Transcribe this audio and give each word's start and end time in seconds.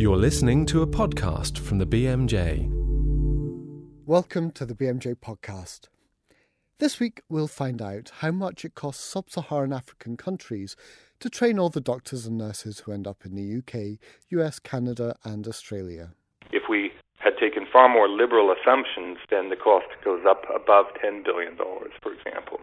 You're 0.00 0.16
listening 0.16 0.64
to 0.64 0.80
a 0.80 0.86
podcast 0.86 1.58
from 1.58 1.76
the 1.76 1.84
BMJ. 1.84 2.70
Welcome 4.06 4.50
to 4.52 4.64
the 4.64 4.74
BMJ 4.74 5.16
podcast. 5.16 5.88
This 6.78 6.98
week, 6.98 7.20
we'll 7.28 7.46
find 7.46 7.82
out 7.82 8.10
how 8.20 8.30
much 8.30 8.64
it 8.64 8.74
costs 8.74 9.04
sub 9.04 9.28
Saharan 9.28 9.74
African 9.74 10.16
countries 10.16 10.74
to 11.18 11.28
train 11.28 11.58
all 11.58 11.68
the 11.68 11.82
doctors 11.82 12.24
and 12.24 12.38
nurses 12.38 12.78
who 12.78 12.92
end 12.92 13.06
up 13.06 13.26
in 13.26 13.34
the 13.34 13.58
UK, 13.58 13.98
US, 14.30 14.58
Canada, 14.58 15.16
and 15.22 15.46
Australia. 15.46 16.14
If 16.50 16.62
we 16.70 16.92
had 17.18 17.36
taken 17.38 17.66
far 17.70 17.90
more 17.90 18.08
liberal 18.08 18.54
assumptions, 18.58 19.18
then 19.28 19.50
the 19.50 19.56
cost 19.56 19.88
goes 20.02 20.22
up 20.26 20.44
above 20.48 20.86
$10 21.04 21.26
billion, 21.26 21.58
for 21.58 22.14
example. 22.14 22.58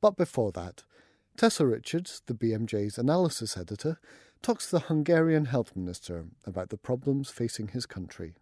But 0.00 0.16
before 0.16 0.52
that, 0.52 0.84
Tessa 1.36 1.66
Richards, 1.66 2.22
the 2.26 2.34
BMJ's 2.34 2.96
analysis 2.96 3.56
editor, 3.56 3.98
talks 4.42 4.66
to 4.66 4.76
the 4.76 4.80
Hungarian 4.86 5.46
health 5.46 5.74
minister 5.74 6.26
about 6.44 6.70
the 6.70 6.76
problems 6.76 7.30
facing 7.30 7.68
his 7.68 7.86
country. 7.86 8.34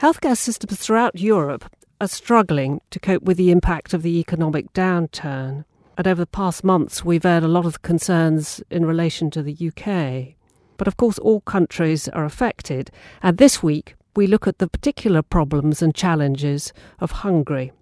Healthcare 0.00 0.36
systems 0.36 0.78
throughout 0.78 1.18
Europe 1.18 1.70
are 2.00 2.08
struggling 2.08 2.80
to 2.90 2.98
cope 2.98 3.22
with 3.22 3.36
the 3.36 3.50
impact 3.50 3.94
of 3.94 4.02
the 4.02 4.18
economic 4.18 4.72
downturn. 4.72 5.64
And 5.96 6.08
over 6.08 6.22
the 6.22 6.26
past 6.26 6.64
months, 6.64 7.04
we've 7.04 7.22
heard 7.22 7.44
a 7.44 7.48
lot 7.48 7.66
of 7.66 7.82
concerns 7.82 8.62
in 8.70 8.84
relation 8.84 9.30
to 9.30 9.42
the 9.42 9.54
UK. 9.54 10.34
But 10.76 10.88
of 10.88 10.96
course, 10.96 11.18
all 11.18 11.42
countries 11.42 12.08
are 12.08 12.24
affected. 12.24 12.90
And 13.22 13.38
this 13.38 13.62
week, 13.62 13.94
we 14.16 14.26
look 14.26 14.48
at 14.48 14.58
the 14.58 14.66
particular 14.66 15.22
problems 15.22 15.80
and 15.80 15.94
challenges 15.94 16.72
of 16.98 17.12
Hungary 17.22 17.72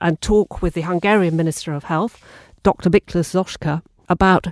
and 0.00 0.20
talk 0.20 0.62
with 0.62 0.74
the 0.74 0.82
Hungarian 0.82 1.36
Minister 1.36 1.74
of 1.74 1.84
Health, 1.84 2.22
Dr. 2.62 2.90
Szócska, 2.90 3.82
about 4.08 4.48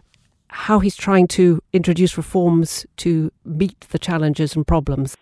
how 0.55 0.79
he's 0.79 0.97
trying 0.97 1.27
to 1.27 1.61
introduce 1.73 2.17
reforms 2.17 2.87
to 2.97 3.33
meet 3.45 3.81
the 3.91 3.99
challenges 3.99 4.55
and 4.55 4.65
problems. 4.65 5.17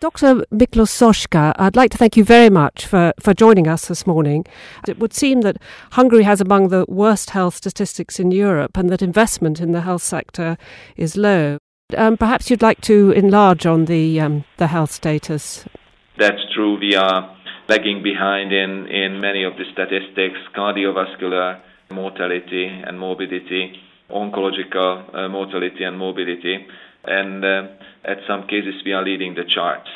Dr. 0.00 0.46
Miklós 0.50 0.88
Szócska, 0.88 1.52
I'd 1.58 1.76
like 1.76 1.90
to 1.90 1.98
thank 1.98 2.16
you 2.16 2.24
very 2.24 2.48
much 2.48 2.86
for, 2.86 3.12
for 3.20 3.34
joining 3.34 3.68
us 3.68 3.86
this 3.86 4.06
morning. 4.06 4.46
It 4.88 4.98
would 4.98 5.12
seem 5.12 5.42
that 5.42 5.58
Hungary 5.92 6.22
has 6.22 6.40
among 6.40 6.68
the 6.68 6.86
worst 6.88 7.30
health 7.30 7.54
statistics 7.54 8.18
in 8.18 8.30
Europe 8.30 8.78
and 8.78 8.88
that 8.88 9.02
investment 9.02 9.60
in 9.60 9.72
the 9.72 9.82
health 9.82 10.02
sector 10.02 10.56
is 10.96 11.18
low. 11.18 11.58
Um, 11.94 12.16
perhaps 12.16 12.48
you'd 12.48 12.62
like 12.62 12.80
to 12.82 13.10
enlarge 13.10 13.66
on 13.66 13.84
the, 13.84 14.20
um, 14.20 14.44
the 14.56 14.68
health 14.68 14.90
status. 14.90 15.66
That's 16.16 16.40
true. 16.54 16.78
We 16.80 16.94
are 16.94 17.36
lagging 17.68 18.02
behind 18.02 18.52
in, 18.54 18.86
in 18.86 19.20
many 19.20 19.44
of 19.44 19.52
the 19.58 19.64
statistics 19.70 20.38
cardiovascular 20.56 21.60
mortality 21.90 22.66
and 22.66 22.98
morbidity, 22.98 23.74
oncological 24.10 25.14
uh, 25.14 25.28
mortality 25.28 25.84
and 25.84 25.98
morbidity 25.98 26.66
and 27.04 27.44
uh, 27.44 27.68
at 28.04 28.18
some 28.26 28.46
cases 28.46 28.74
we 28.84 28.92
are 28.92 29.04
leading 29.04 29.34
the 29.34 29.44
charts. 29.44 29.88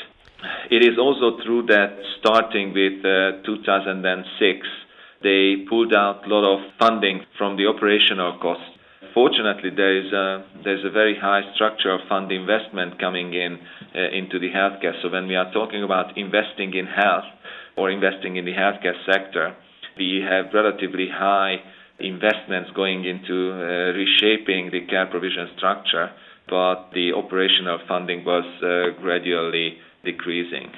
It 0.71 0.83
is 0.83 0.99
also 0.99 1.43
true 1.45 1.65
that 1.67 1.97
starting 2.19 2.75
with 2.75 3.05
uh, 3.05 3.43
2006, 3.45 4.67
they 5.23 5.65
pulled 5.69 5.95
out 5.95 6.27
a 6.27 6.29
lot 6.29 6.45
of 6.45 6.61
funding 6.79 7.25
from 7.39 7.57
the 7.57 7.67
operational 7.67 8.39
costs. 8.41 8.65
Fortunately, 9.15 9.71
there 9.71 9.97
is 9.97 10.13
a, 10.13 10.45
there's 10.65 10.85
a 10.85 10.91
very 10.91 11.17
high 11.17 11.43
structure 11.55 11.91
of 11.93 12.01
fund 12.09 12.33
investment 12.33 12.99
coming 12.99 13.33
in 13.33 13.59
uh, 13.95 14.11
into 14.11 14.39
the 14.39 14.51
healthcare. 14.51 14.93
So 15.03 15.09
when 15.09 15.29
we 15.29 15.37
are 15.37 15.51
talking 15.53 15.83
about 15.85 16.19
investing 16.19 16.75
in 16.75 16.87
health 16.87 17.25
or 17.77 17.91
investing 17.91 18.37
in 18.37 18.45
the 18.45 18.53
healthcare 18.53 18.99
sector, 19.07 19.57
we 19.97 20.21
have 20.29 20.53
relatively 20.53 21.09
high 21.09 21.63
investments 21.99 22.71
going 22.75 23.05
into 23.05 23.53
uh, 23.53 23.93
reshaping 23.93 24.71
the 24.71 24.81
care 24.87 25.07
provision 25.07 25.49
structure 25.57 26.11
but 26.49 26.91
the 26.93 27.13
operational 27.13 27.79
funding 27.89 28.25
was 28.25 28.45
uh, 28.63 29.01
gradually 29.01 29.79
decreasing. 30.05 30.71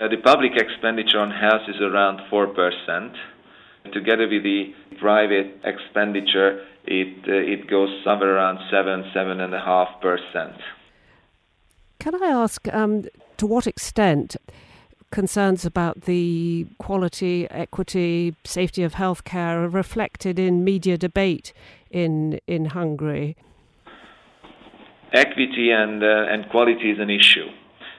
Uh, 0.00 0.08
the 0.08 0.16
public 0.16 0.52
expenditure 0.56 1.20
on 1.20 1.30
health 1.30 1.62
is 1.68 1.80
around 1.80 2.20
4%. 2.30 3.14
Together 3.92 4.26
with 4.28 4.42
the 4.42 4.72
private 4.98 5.60
expenditure, 5.62 6.64
it, 6.84 7.22
it 7.26 7.68
goes 7.68 7.88
somewhere 8.02 8.34
around 8.34 8.58
7 8.70 9.12
7.5%. 9.14 10.58
Can 12.00 12.22
I 12.22 12.26
ask 12.26 12.66
um, 12.74 13.04
to 13.36 13.46
what 13.46 13.66
extent 13.66 14.36
concerns 15.14 15.64
about 15.64 16.02
the 16.02 16.66
quality, 16.78 17.48
equity, 17.50 18.34
safety 18.44 18.82
of 18.82 18.94
healthcare 18.94 19.64
are 19.64 19.68
reflected 19.68 20.38
in 20.38 20.64
media 20.64 20.98
debate 20.98 21.52
in, 21.90 22.40
in 22.46 22.66
Hungary? 22.66 23.36
equity 25.14 25.70
and, 25.70 26.02
uh, 26.02 26.26
and 26.28 26.50
quality 26.50 26.90
is 26.90 26.98
an 26.98 27.08
issue, 27.08 27.48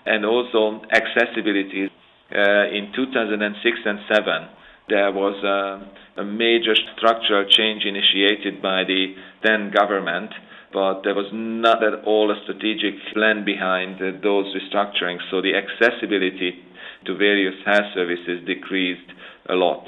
and 0.06 0.26
also 0.26 0.82
accessibility. 0.92 1.90
Uh, 2.32 2.68
in 2.74 2.92
2006 2.94 3.78
and 3.86 4.00
7, 4.12 4.48
there 4.90 5.12
was 5.12 5.36
a, 5.44 6.22
a, 6.22 6.26
major 6.26 6.76
structural 6.98 7.46
change 7.46 7.86
initiated 7.86 8.62
by 8.62 8.84
the 8.84 9.16
then 9.44 9.72
government, 9.72 10.32
but 10.74 11.04
there 11.04 11.16
was 11.16 11.30
not 11.32 11.84
at 11.84 12.04
all 12.04 12.32
a 12.32 12.42
strategic 12.44 12.96
plan 13.14 13.46
behind 13.46 14.02
uh, 14.02 14.12
those 14.22 14.54
restructurings, 14.58 15.22
so 15.32 15.40
the 15.42 15.54
accessibility 15.56 16.66
to 17.06 17.16
various 17.18 17.56
health 17.66 17.94
services 17.94 18.46
decreased 18.46 19.10
a 19.50 19.54
lot. 19.56 19.86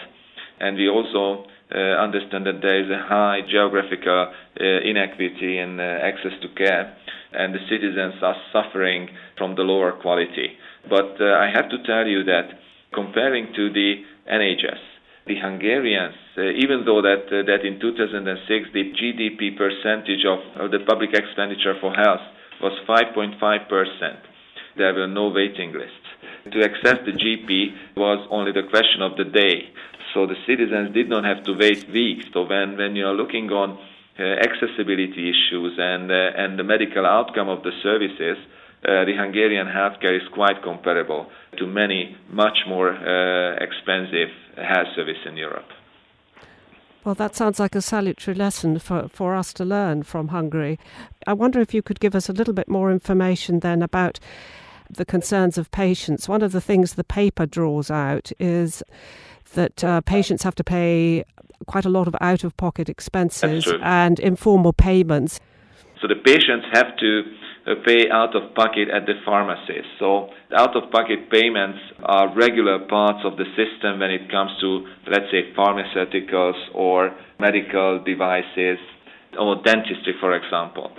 And 0.59 0.77
we 0.77 0.89
also 0.89 1.45
uh, 1.73 1.77
understand 1.77 2.45
that 2.45 2.61
there 2.61 2.79
is 2.83 2.89
a 2.89 3.07
high 3.07 3.41
geographical 3.49 4.31
uh, 4.31 4.63
inequity 4.63 5.59
in 5.59 5.79
uh, 5.79 5.83
access 6.01 6.31
to 6.41 6.47
care 6.55 6.95
and 7.33 7.53
the 7.53 7.59
citizens 7.69 8.15
are 8.21 8.35
suffering 8.53 9.09
from 9.37 9.55
the 9.55 9.61
lower 9.61 9.91
quality. 9.91 10.55
But 10.89 11.19
I 11.21 11.51
have 11.53 11.69
to 11.69 11.83
tell 11.83 12.07
you 12.07 12.23
that 12.23 12.49
comparing 12.93 13.53
to 13.53 13.69
the 13.73 14.03
NHS, 14.31 14.79
the 15.27 15.35
Hungarians, 15.35 16.15
uh, 16.37 16.55
even 16.55 16.83
though 16.85 17.01
that 17.01 17.27
uh, 17.27 17.43
that 17.43 17.67
in 17.67 17.79
2006 17.79 18.71
the 18.73 18.95
GDP 18.95 19.57
percentage 19.57 20.23
of, 20.23 20.39
of 20.55 20.71
the 20.71 20.79
public 20.87 21.11
expenditure 21.13 21.75
for 21.81 21.91
health 21.91 22.23
was 22.61 22.71
5.5 22.87 23.35
percent, 23.67 24.23
there 24.77 24.93
were 24.93 25.07
no 25.07 25.27
waiting 25.27 25.73
lists. 25.73 26.06
To 26.51 26.63
access 26.63 26.97
the 27.05 27.11
GP 27.11 27.95
was 27.95 28.27
only 28.31 28.51
the 28.51 28.63
question 28.63 29.01
of 29.01 29.17
the 29.17 29.25
day. 29.25 29.69
So 30.13 30.25
the 30.25 30.35
citizens 30.47 30.93
did 30.93 31.09
not 31.09 31.25
have 31.25 31.43
to 31.43 31.53
wait 31.53 31.89
weeks. 31.91 32.25
So 32.33 32.47
when, 32.47 32.77
when 32.77 32.95
you 32.95 33.05
are 33.05 33.13
looking 33.13 33.49
on 33.51 33.77
uh, 34.19 34.23
accessibility 34.23 35.29
issues 35.29 35.77
and, 35.77 36.09
uh, 36.09 36.41
and 36.41 36.57
the 36.57 36.63
medical 36.63 37.05
outcome 37.05 37.49
of 37.49 37.61
the 37.61 37.71
services, 37.83 38.37
uh, 38.83 39.05
the 39.05 39.13
Hungarian 39.15 39.67
healthcare 39.67 40.15
is 40.15 40.27
quite 40.33 40.63
comparable 40.63 41.27
to 41.57 41.67
many 41.67 42.17
much 42.31 42.57
more 42.67 42.89
expensive 43.61 44.29
health 44.55 44.87
services 44.95 45.21
in 45.27 45.37
Europe. 45.37 45.69
Well, 47.03 47.15
that 47.15 47.35
sounds 47.35 47.59
like 47.59 47.75
a 47.75 47.81
salutary 47.81 48.35
lesson 48.35 48.79
for, 48.79 49.07
for 49.07 49.35
us 49.35 49.53
to 49.53 49.63
learn 49.63 50.03
from 50.03 50.29
Hungary. 50.29 50.79
I 51.25 51.33
wonder 51.33 51.59
if 51.59 51.73
you 51.73 51.81
could 51.81 51.99
give 51.99 52.15
us 52.15 52.27
a 52.27 52.33
little 52.33 52.53
bit 52.53 52.67
more 52.67 52.91
information 52.91 53.59
then 53.59 53.81
about 53.81 54.19
the 54.89 55.05
concerns 55.05 55.57
of 55.57 55.71
patients. 55.71 56.27
One 56.27 56.41
of 56.41 56.51
the 56.51 56.61
things 56.61 56.93
the 56.93 57.03
paper 57.03 57.45
draws 57.45 57.89
out 57.91 58.31
is 58.39 58.83
that 59.53 59.83
uh, 59.83 60.01
patients 60.01 60.43
have 60.43 60.55
to 60.55 60.63
pay 60.63 61.23
quite 61.65 61.85
a 61.85 61.89
lot 61.89 62.07
of 62.07 62.15
out 62.21 62.43
of 62.43 62.55
pocket 62.57 62.89
expenses 62.89 63.67
and 63.81 64.19
informal 64.19 64.73
payments. 64.73 65.39
So 66.01 66.07
the 66.07 66.15
patients 66.15 66.67
have 66.73 66.95
to 66.97 67.23
uh, 67.67 67.75
pay 67.85 68.09
out 68.09 68.35
of 68.35 68.53
pocket 68.53 68.87
at 68.93 69.05
the 69.05 69.15
pharmacies. 69.25 69.83
So 69.99 70.29
out 70.55 70.75
of 70.75 70.91
pocket 70.91 71.29
payments 71.31 71.79
are 72.03 72.33
regular 72.35 72.79
parts 72.87 73.19
of 73.25 73.37
the 73.37 73.45
system 73.57 73.99
when 73.99 74.11
it 74.11 74.29
comes 74.29 74.51
to, 74.61 74.85
let's 75.09 75.29
say, 75.31 75.51
pharmaceuticals 75.57 76.55
or 76.73 77.11
medical 77.39 78.03
devices 78.03 78.77
or 79.39 79.55
dentistry, 79.63 80.13
for 80.19 80.33
example. 80.33 80.91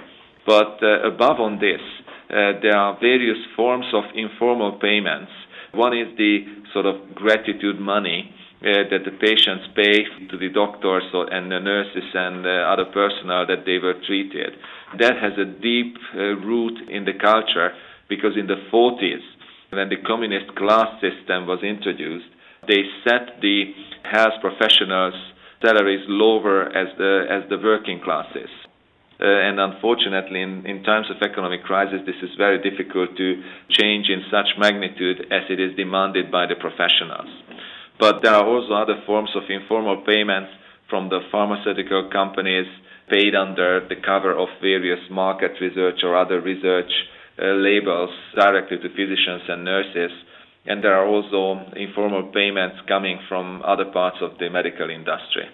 But 0.46 0.82
uh, 0.82 1.06
above 1.06 1.40
on 1.40 1.58
this, 1.60 1.80
there 2.28 2.76
are 2.76 2.98
various 3.00 3.38
forms 3.56 3.86
of 3.94 4.04
informal 4.14 4.78
payments. 4.80 5.32
One 5.72 5.96
is 5.96 6.16
the 6.16 6.44
sort 6.72 6.86
of 6.86 7.14
gratitude 7.14 7.80
money 7.80 8.34
uh, 8.60 8.90
that 8.90 9.04
the 9.04 9.14
patients 9.22 9.70
pay 9.76 10.02
to 10.28 10.36
the 10.36 10.48
doctors 10.48 11.04
and 11.12 11.50
the 11.50 11.60
nurses 11.60 12.10
and 12.12 12.44
uh, 12.44 12.72
other 12.72 12.86
personnel 12.86 13.46
that 13.46 13.64
they 13.64 13.78
were 13.78 13.94
treated. 14.06 14.58
That 14.98 15.14
has 15.14 15.38
a 15.38 15.44
deep 15.44 15.94
uh, 16.14 16.34
root 16.42 16.88
in 16.90 17.04
the 17.04 17.12
culture 17.14 17.70
because 18.08 18.36
in 18.36 18.46
the 18.46 18.58
40s, 18.72 19.22
when 19.70 19.88
the 19.88 20.02
communist 20.04 20.56
class 20.56 20.88
system 21.00 21.46
was 21.46 21.62
introduced, 21.62 22.26
they 22.66 22.82
set 23.04 23.40
the 23.40 23.72
health 24.02 24.40
professionals' 24.40 25.14
salaries 25.62 26.04
lower 26.08 26.64
as 26.74 26.88
the, 26.98 27.26
as 27.30 27.48
the 27.50 27.58
working 27.62 28.00
classes. 28.02 28.50
Uh, 29.20 29.26
and 29.26 29.58
unfortunately, 29.58 30.42
in, 30.42 30.64
in 30.64 30.84
times 30.84 31.06
of 31.10 31.20
economic 31.22 31.64
crisis, 31.64 31.98
this 32.06 32.22
is 32.22 32.30
very 32.38 32.62
difficult 32.62 33.16
to 33.16 33.42
change 33.68 34.06
in 34.08 34.22
such 34.30 34.46
magnitude 34.58 35.26
as 35.32 35.42
it 35.50 35.58
is 35.58 35.74
demanded 35.74 36.30
by 36.30 36.46
the 36.46 36.54
professionals. 36.54 37.26
But 37.98 38.22
there 38.22 38.34
are 38.34 38.46
also 38.46 38.74
other 38.74 39.02
forms 39.06 39.30
of 39.34 39.42
informal 39.50 40.04
payments 40.06 40.50
from 40.88 41.08
the 41.08 41.18
pharmaceutical 41.32 42.08
companies 42.12 42.66
paid 43.10 43.34
under 43.34 43.86
the 43.88 43.96
cover 43.96 44.36
of 44.36 44.48
various 44.60 45.00
market 45.10 45.52
research 45.60 45.98
or 46.04 46.16
other 46.16 46.40
research 46.40 46.90
uh, 47.42 47.46
labels 47.58 48.10
directly 48.36 48.76
to 48.78 48.88
physicians 48.90 49.42
and 49.48 49.64
nurses. 49.64 50.12
And 50.66 50.84
there 50.84 50.94
are 50.94 51.08
also 51.08 51.66
informal 51.74 52.30
payments 52.32 52.76
coming 52.86 53.18
from 53.28 53.62
other 53.64 53.86
parts 53.86 54.18
of 54.20 54.38
the 54.38 54.48
medical 54.48 54.90
industry. 54.90 55.48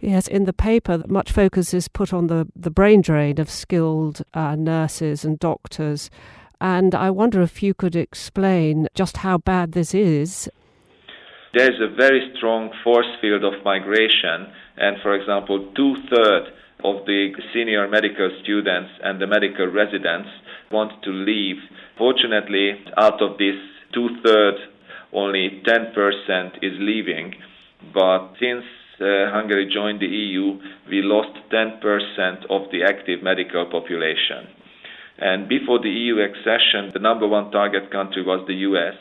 Yes, 0.00 0.26
in 0.26 0.44
the 0.44 0.54
paper, 0.54 1.02
much 1.08 1.30
focus 1.30 1.74
is 1.74 1.86
put 1.86 2.12
on 2.12 2.28
the, 2.28 2.48
the 2.56 2.70
brain 2.70 3.02
drain 3.02 3.38
of 3.38 3.50
skilled 3.50 4.22
uh, 4.32 4.54
nurses 4.56 5.24
and 5.24 5.38
doctors. 5.38 6.10
And 6.58 6.94
I 6.94 7.10
wonder 7.10 7.42
if 7.42 7.62
you 7.62 7.74
could 7.74 7.94
explain 7.94 8.88
just 8.94 9.18
how 9.18 9.38
bad 9.38 9.72
this 9.72 9.94
is. 9.94 10.48
There's 11.52 11.80
a 11.80 11.94
very 11.94 12.32
strong 12.36 12.70
force 12.82 13.08
field 13.20 13.44
of 13.44 13.64
migration, 13.64 14.52
and 14.76 14.96
for 15.02 15.14
example, 15.14 15.70
two 15.76 15.96
thirds 16.08 16.46
of 16.82 17.04
the 17.04 17.32
senior 17.52 17.86
medical 17.88 18.30
students 18.42 18.90
and 19.02 19.20
the 19.20 19.26
medical 19.26 19.66
residents 19.66 20.28
want 20.70 21.02
to 21.02 21.10
leave. 21.10 21.56
Fortunately, 21.98 22.72
out 22.96 23.20
of 23.20 23.36
this 23.36 23.56
two 23.92 24.08
thirds, 24.24 24.58
only 25.12 25.60
10% 25.66 26.56
is 26.62 26.72
leaving. 26.78 27.34
But 27.92 28.34
since 28.38 28.64
Hungary 29.06 29.70
joined 29.72 30.00
the 30.00 30.06
EU, 30.06 30.60
we 30.88 31.00
lost 31.02 31.36
10% 31.50 32.44
of 32.50 32.70
the 32.70 32.84
active 32.84 33.22
medical 33.22 33.64
population. 33.64 34.48
And 35.18 35.48
before 35.48 35.80
the 35.80 35.90
EU 35.90 36.20
accession, 36.20 36.90
the 36.92 36.98
number 36.98 37.26
one 37.26 37.50
target 37.50 37.90
country 37.90 38.22
was 38.22 38.46
the 38.46 38.54
US. 38.68 38.94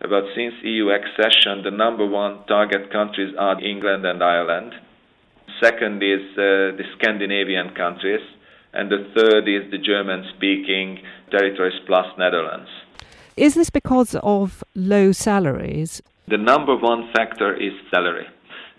But 0.00 0.24
since 0.36 0.54
EU 0.62 0.90
accession, 0.90 1.62
the 1.64 1.70
number 1.70 2.06
one 2.06 2.44
target 2.46 2.92
countries 2.92 3.34
are 3.38 3.60
England 3.60 4.06
and 4.06 4.22
Ireland. 4.22 4.72
Second 5.62 6.02
is 6.02 6.20
uh, 6.32 6.76
the 6.76 6.84
Scandinavian 6.98 7.74
countries. 7.74 8.24
And 8.72 8.90
the 8.90 9.10
third 9.16 9.48
is 9.48 9.70
the 9.70 9.78
German 9.78 10.24
speaking 10.36 11.00
territories 11.30 11.80
plus 11.86 12.06
Netherlands. 12.18 12.68
Is 13.36 13.54
this 13.54 13.70
because 13.70 14.14
of 14.22 14.62
low 14.74 15.12
salaries? 15.12 16.02
The 16.28 16.38
number 16.38 16.76
one 16.76 17.10
factor 17.14 17.54
is 17.54 17.72
salary. 17.90 18.26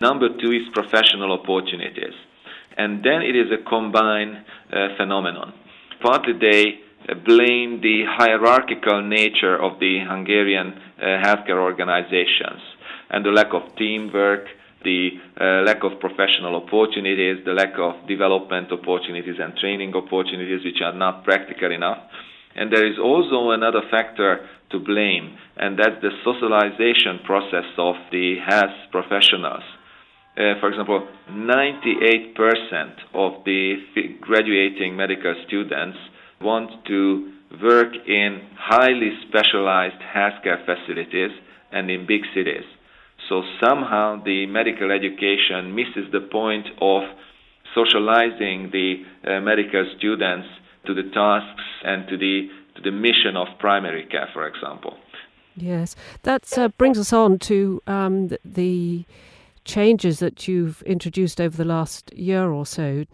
Number 0.00 0.28
two 0.40 0.52
is 0.52 0.62
professional 0.72 1.32
opportunities. 1.32 2.14
And 2.76 3.04
then 3.04 3.20
it 3.20 3.36
is 3.36 3.52
a 3.52 3.62
combined 3.68 4.44
uh, 4.72 4.96
phenomenon. 4.96 5.52
Partly 6.00 6.32
they 6.40 6.80
uh, 7.08 7.14
blame 7.14 7.80
the 7.82 8.04
hierarchical 8.08 9.02
nature 9.02 9.60
of 9.60 9.78
the 9.78 10.00
Hungarian 10.08 10.72
uh, 10.72 11.04
healthcare 11.22 11.60
organizations 11.60 12.62
and 13.10 13.24
the 13.24 13.30
lack 13.30 13.52
of 13.52 13.76
teamwork, 13.76 14.46
the 14.84 15.10
uh, 15.38 15.62
lack 15.66 15.84
of 15.84 16.00
professional 16.00 16.56
opportunities, 16.56 17.44
the 17.44 17.52
lack 17.52 17.74
of 17.78 18.06
development 18.08 18.72
opportunities 18.72 19.36
and 19.38 19.54
training 19.56 19.94
opportunities, 19.94 20.64
which 20.64 20.80
are 20.82 20.94
not 20.94 21.24
practical 21.24 21.70
enough. 21.70 21.98
And 22.54 22.72
there 22.72 22.86
is 22.86 22.98
also 22.98 23.50
another 23.50 23.82
factor 23.90 24.48
to 24.70 24.78
blame, 24.78 25.36
and 25.56 25.78
that's 25.78 26.00
the 26.00 26.10
socialization 26.24 27.20
process 27.24 27.68
of 27.76 27.96
the 28.10 28.36
health 28.48 28.74
professionals. 28.90 29.62
Uh, 30.36 30.54
for 30.60 30.68
example, 30.68 31.06
98% 31.30 32.34
of 33.14 33.44
the 33.44 33.74
graduating 34.20 34.96
medical 34.96 35.34
students 35.46 35.98
want 36.40 36.70
to 36.86 37.32
work 37.62 37.92
in 38.06 38.40
highly 38.56 39.10
specialized 39.28 40.00
healthcare 40.14 40.64
facilities 40.64 41.30
and 41.72 41.90
in 41.90 42.06
big 42.06 42.22
cities. 42.34 42.64
So 43.28 43.42
somehow 43.62 44.22
the 44.24 44.46
medical 44.46 44.90
education 44.90 45.74
misses 45.74 46.10
the 46.12 46.20
point 46.20 46.66
of 46.80 47.02
socializing 47.74 48.70
the 48.72 49.02
uh, 49.24 49.40
medical 49.40 49.84
students 49.98 50.48
to 50.86 50.94
the 50.94 51.10
tasks 51.14 51.62
and 51.84 52.08
to 52.08 52.16
the 52.16 52.48
to 52.76 52.82
the 52.82 52.90
mission 52.90 53.36
of 53.36 53.48
primary 53.58 54.06
care, 54.06 54.28
for 54.32 54.46
example. 54.46 54.96
Yes, 55.56 55.96
that 56.22 56.56
uh, 56.56 56.68
brings 56.68 56.98
us 56.98 57.12
on 57.12 57.38
to 57.40 57.82
um, 57.86 58.28
the, 58.28 58.38
the 58.44 59.04
changes 59.70 60.18
that 60.18 60.48
you've 60.48 60.82
introduced 60.82 61.40
over 61.40 61.56
the 61.56 61.64
last 61.64 62.12
year 62.12 62.50
or 62.50 62.66
so. 62.66 63.04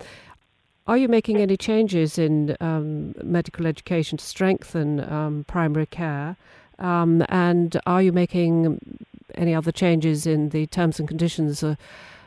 Are 0.87 0.97
you 0.97 1.09
making 1.09 1.39
any 1.39 1.57
changes 1.57 2.19
in 2.19 2.57
um, 2.61 3.15
medical 3.23 3.67
education 3.67 4.19
to 4.19 4.25
strengthen 4.25 5.01
um, 5.13 5.45
primary 5.47 5.87
care? 5.87 6.37
Um, 6.79 7.25
and 7.29 7.79
are 7.87 8.03
you 8.03 8.13
making 8.13 8.97
any 9.35 9.55
other 9.55 9.73
changes 9.73 10.27
in 10.27 10.51
the 10.51 10.67
terms 10.67 10.99
and 10.99 11.09
conditions 11.09 11.63
uh, 11.63 11.75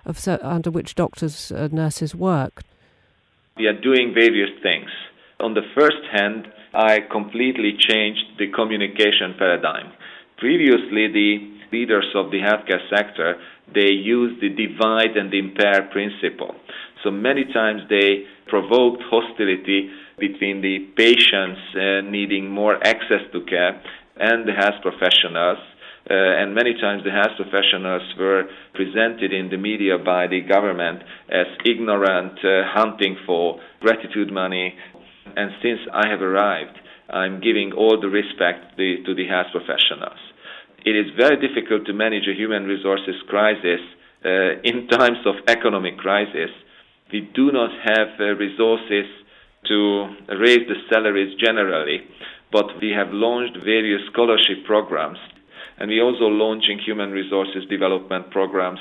of, 0.05 0.27
under 0.27 0.69
which 0.69 0.95
doctors 0.95 1.51
and 1.51 1.73
nurses 1.73 2.13
work? 2.13 2.61
We 3.57 3.67
are 3.67 3.79
doing 3.79 4.13
various 4.13 4.51
things. 4.61 4.89
On 5.39 5.53
the 5.53 5.65
first 5.73 6.03
hand, 6.11 6.47
I 6.73 6.99
completely 7.11 7.77
changed 7.79 8.25
the 8.37 8.47
communication 8.51 9.33
paradigm. 9.37 9.91
Previously, 10.37 11.07
the 11.07 11.59
leaders 11.71 12.07
of 12.15 12.31
the 12.31 12.39
healthcare 12.39 12.83
sector 12.89 13.39
they 13.73 13.91
use 13.91 14.39
the 14.41 14.49
divide 14.49 15.15
and 15.17 15.33
impair 15.33 15.89
principle. 15.91 16.55
So 17.03 17.11
many 17.11 17.45
times 17.53 17.81
they 17.89 18.25
provoked 18.47 19.01
hostility 19.09 19.89
between 20.19 20.61
the 20.61 20.79
patients 20.97 21.59
uh, 21.75 22.01
needing 22.09 22.49
more 22.49 22.75
access 22.85 23.23
to 23.31 23.45
care 23.45 23.81
and 24.17 24.47
the 24.47 24.53
health 24.53 24.81
professionals. 24.81 25.59
Uh, 26.09 26.13
and 26.13 26.55
many 26.55 26.73
times 26.73 27.03
the 27.03 27.11
health 27.11 27.37
professionals 27.37 28.01
were 28.17 28.43
presented 28.73 29.31
in 29.31 29.49
the 29.49 29.57
media 29.57 29.97
by 29.97 30.27
the 30.27 30.41
government 30.41 31.03
as 31.29 31.45
ignorant, 31.65 32.33
uh, 32.43 32.63
hunting 32.67 33.15
for 33.25 33.59
gratitude 33.79 34.31
money. 34.31 34.75
And 35.37 35.51
since 35.61 35.79
I 35.93 36.09
have 36.09 36.21
arrived, 36.21 36.77
I'm 37.09 37.39
giving 37.41 37.71
all 37.73 37.99
the 37.99 38.09
respect 38.09 38.77
the, 38.77 39.03
to 39.05 39.13
the 39.15 39.27
health 39.27 39.47
professionals. 39.51 40.19
It 40.85 40.95
is 40.95 41.07
very 41.17 41.37
difficult 41.37 41.85
to 41.87 41.93
manage 41.93 42.27
a 42.27 42.33
human 42.33 42.65
resources 42.65 43.15
crisis 43.27 43.81
uh, 44.25 44.61
in 44.63 44.87
times 44.87 45.19
of 45.25 45.35
economic 45.47 45.97
crisis. 45.97 46.49
We 47.11 47.21
do 47.33 47.51
not 47.51 47.71
have 47.83 48.19
uh, 48.19 48.35
resources 48.35 49.05
to 49.67 50.07
raise 50.39 50.67
the 50.67 50.75
salaries 50.91 51.35
generally, 51.39 52.01
but 52.51 52.65
we 52.81 52.91
have 52.91 53.11
launched 53.11 53.57
various 53.63 54.01
scholarship 54.11 54.65
programs 54.65 55.17
and 55.79 55.89
we're 55.89 56.03
also 56.03 56.25
launching 56.25 56.77
human 56.77 57.11
resources 57.11 57.63
development 57.69 58.29
programs. 58.31 58.79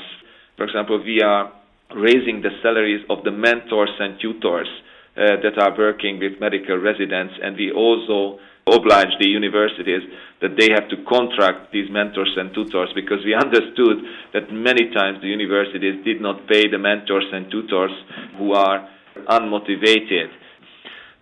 For 0.57 0.65
example, 0.65 1.01
we 1.03 1.23
are 1.23 1.53
raising 1.95 2.43
the 2.43 2.51
salaries 2.61 3.05
of 3.09 3.23
the 3.25 3.31
mentors 3.31 3.91
and 4.01 4.19
tutors 4.21 4.69
uh, 5.17 5.39
that 5.43 5.57
are 5.59 5.79
working 5.79 6.19
with 6.19 6.41
medical 6.41 6.77
residents, 6.77 7.35
and 7.43 7.57
we 7.57 7.71
also 7.71 8.39
oblige 8.73 9.13
the 9.21 9.29
universities 9.29 10.03
that 10.41 10.57
they 10.57 10.71
have 10.71 10.89
to 10.89 10.97
contract 11.09 11.73
these 11.73 11.91
mentors 11.91 12.33
and 12.37 12.55
tutors 12.55 12.91
because 12.95 13.25
we 13.25 13.35
understood 13.47 13.99
that 14.33 14.53
many 14.53 14.91
times 14.95 15.21
the 15.21 15.29
universities 15.29 16.05
did 16.05 16.21
not 16.21 16.47
pay 16.47 16.69
the 16.69 16.79
mentors 16.79 17.27
and 17.33 17.51
tutors 17.51 17.93
who 18.39 18.53
are 18.53 18.89
unmotivated. 19.29 20.29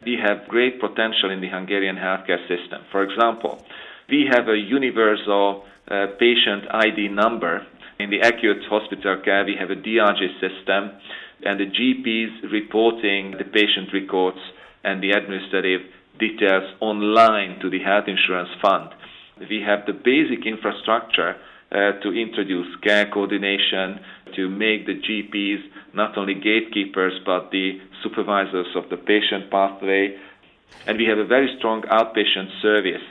We 0.04 0.18
have 0.22 0.48
great 0.48 0.80
potential 0.80 1.30
in 1.30 1.40
the 1.40 1.48
Hungarian 1.48 1.96
healthcare 1.96 2.40
system. 2.46 2.82
For 2.92 3.02
example, 3.02 3.64
we 4.08 4.28
have 4.30 4.48
a 4.48 4.56
universal 4.56 5.64
uh, 5.88 6.06
patient 6.18 6.64
ID 6.70 7.08
number. 7.08 7.66
In 7.98 8.10
the 8.10 8.20
acute 8.20 8.62
hospital 8.68 9.20
care, 9.24 9.44
we 9.44 9.56
have 9.58 9.70
a 9.70 9.74
DRG 9.74 10.20
system, 10.38 10.92
and 11.44 11.58
the 11.58 11.66
GPs 11.66 12.52
reporting 12.52 13.32
the 13.38 13.44
patient 13.44 13.92
records 13.92 14.38
and 14.84 15.02
the 15.02 15.10
administrative 15.10 15.80
details 16.18 16.64
online 16.80 17.58
to 17.60 17.70
the 17.70 17.80
health 17.80 18.04
insurance 18.06 18.50
fund. 18.62 18.90
We 19.50 19.62
have 19.66 19.86
the 19.86 19.92
basic 19.92 20.46
infrastructure 20.46 21.36
uh, 21.70 22.00
to 22.02 22.12
introduce 22.12 22.74
care 22.82 23.10
coordination, 23.10 24.00
to 24.34 24.48
make 24.48 24.86
the 24.86 24.94
GPs 24.94 25.62
not 25.94 26.16
only 26.16 26.34
gatekeepers 26.34 27.20
but 27.24 27.50
the 27.50 27.80
supervisors 28.02 28.68
of 28.76 28.88
the 28.90 28.96
patient 28.96 29.50
pathway. 29.50 30.16
And 30.86 30.98
we 30.98 31.06
have 31.06 31.18
a 31.18 31.24
very 31.24 31.54
strong 31.58 31.82
outpatient 31.82 32.60
service 32.62 33.02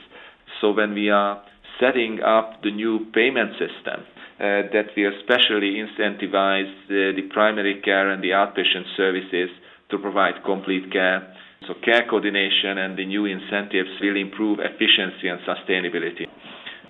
so 0.61 0.71
when 0.71 0.93
we 0.93 1.09
are 1.09 1.41
setting 1.79 2.21
up 2.21 2.63
the 2.63 2.71
new 2.71 3.05
payment 3.13 3.51
system, 3.53 4.05
uh, 4.39 4.67
that 4.73 4.87
we 4.95 5.05
especially 5.05 5.75
incentivize 5.75 6.71
uh, 6.85 7.15
the 7.15 7.29
primary 7.31 7.81
care 7.81 8.09
and 8.09 8.23
the 8.23 8.29
outpatient 8.29 8.85
services 8.97 9.49
to 9.89 9.97
provide 9.97 10.43
complete 10.43 10.91
care. 10.91 11.35
So 11.67 11.73
care 11.83 12.05
coordination 12.09 12.77
and 12.77 12.97
the 12.97 13.05
new 13.05 13.25
incentives 13.25 13.89
will 14.01 14.17
improve 14.17 14.59
efficiency 14.59 15.27
and 15.27 15.39
sustainability. 15.41 16.27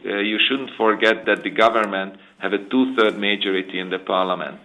Uh, 0.05 0.17
you 0.19 0.37
shouldn't 0.47 0.71
forget 0.77 1.25
that 1.25 1.43
the 1.43 1.49
government 1.49 2.15
have 2.39 2.53
a 2.53 2.69
two-third 2.69 3.17
majority 3.17 3.79
in 3.79 3.89
the 3.89 3.99
parliament. 3.99 4.59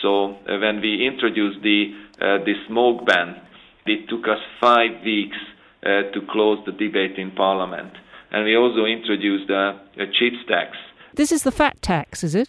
So 0.00 0.32
uh, 0.32 0.58
when 0.58 0.80
we 0.80 1.06
introduced 1.06 1.62
the 1.62 1.94
uh, 2.20 2.38
the 2.44 2.54
smoke 2.68 3.04
ban, 3.06 3.40
it 3.86 4.08
took 4.08 4.28
us 4.28 4.38
five 4.60 5.02
weeks 5.04 5.36
uh, 5.82 6.10
to 6.12 6.20
close 6.30 6.58
the 6.66 6.72
debate 6.72 7.18
in 7.18 7.30
parliament 7.32 7.92
and 8.32 8.44
we 8.44 8.56
also 8.56 8.86
introduced 8.86 9.50
a, 9.50 9.78
a 9.98 10.06
chips 10.06 10.42
tax. 10.48 10.76
This 11.14 11.30
is 11.30 11.42
the 11.42 11.52
fat 11.52 11.80
tax, 11.82 12.24
is 12.24 12.34
it? 12.34 12.48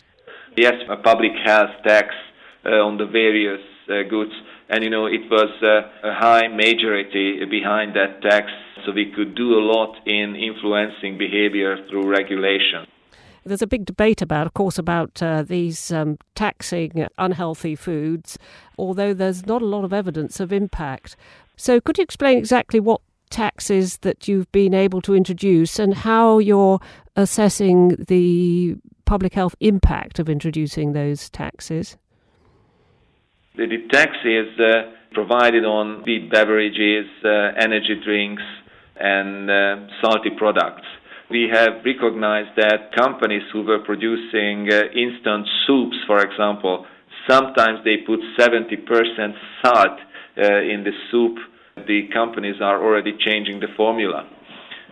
Yes, 0.56 0.76
a 0.90 0.96
public 0.96 1.34
health 1.44 1.72
tax 1.86 2.16
uh, 2.66 2.70
on 2.70 2.98
the 2.98 3.06
various 3.06 3.60
uh, 3.90 4.04
goods. 4.10 4.32
And 4.70 4.84
you 4.84 4.90
know, 4.90 5.06
it 5.06 5.30
was 5.30 5.52
uh, 5.62 6.08
a 6.08 6.14
high 6.14 6.48
majority 6.48 7.44
behind 7.46 7.96
that 7.96 8.22
tax, 8.22 8.48
so 8.86 8.92
we 8.92 9.12
could 9.12 9.36
do 9.36 9.54
a 9.54 9.62
lot 9.62 9.96
in 10.06 10.36
influencing 10.36 11.18
behavior 11.18 11.78
through 11.90 12.10
regulation. 12.10 12.88
There's 13.46 13.62
a 13.62 13.68
big 13.68 13.86
debate 13.86 14.22
about, 14.22 14.48
of 14.48 14.54
course, 14.54 14.78
about 14.78 15.22
uh, 15.22 15.44
these 15.44 15.92
um, 15.92 16.18
taxing 16.34 17.06
unhealthy 17.18 17.76
foods, 17.76 18.40
although 18.78 19.14
there's 19.14 19.46
not 19.46 19.62
a 19.62 19.66
lot 19.66 19.84
of 19.84 19.92
evidence 19.92 20.40
of 20.40 20.54
impact. 20.54 21.18
So, 21.58 21.82
could 21.82 21.98
you 21.98 22.04
explain 22.04 22.38
exactly 22.38 22.80
what 22.80 23.02
taxes 23.30 23.98
that 23.98 24.28
you've 24.28 24.52
been 24.52 24.74
able 24.74 25.02
to 25.02 25.16
introduce 25.16 25.78
and 25.78 25.94
how 25.94 26.38
you're 26.38 26.80
assessing 27.16 27.90
the 28.08 28.76
public 29.06 29.34
health 29.34 29.56
impact 29.60 30.20
of 30.20 30.30
introducing 30.30 30.94
those 30.94 31.30
taxes? 31.30 31.98
The, 33.56 33.88
tax 33.92 34.12
is 34.26 34.60
uh, 34.60 34.92
provided 35.14 35.64
on 35.64 36.04
the 36.06 36.28
beverages, 36.32 37.06
uh, 37.24 37.54
energy 37.60 38.02
drinks, 38.04 38.44
and 39.00 39.50
uh, 39.50 39.88
salty 40.02 40.32
products 40.38 40.86
we 41.34 41.50
have 41.52 41.84
recognized 41.84 42.56
that 42.58 42.94
companies 42.96 43.42
who 43.52 43.64
were 43.64 43.80
producing 43.80 44.70
uh, 44.72 44.84
instant 44.94 45.48
soups, 45.66 45.98
for 46.06 46.22
example, 46.22 46.86
sometimes 47.28 47.80
they 47.84 47.98
put 48.06 48.20
70% 48.38 48.86
salt 49.66 49.98
uh, 50.38 50.62
in 50.62 50.84
the 50.86 50.92
soup. 51.10 51.38
The 51.88 52.08
companies 52.14 52.58
are 52.62 52.84
already 52.84 53.18
changing 53.18 53.60
the 53.60 53.74
formula. 53.76 54.30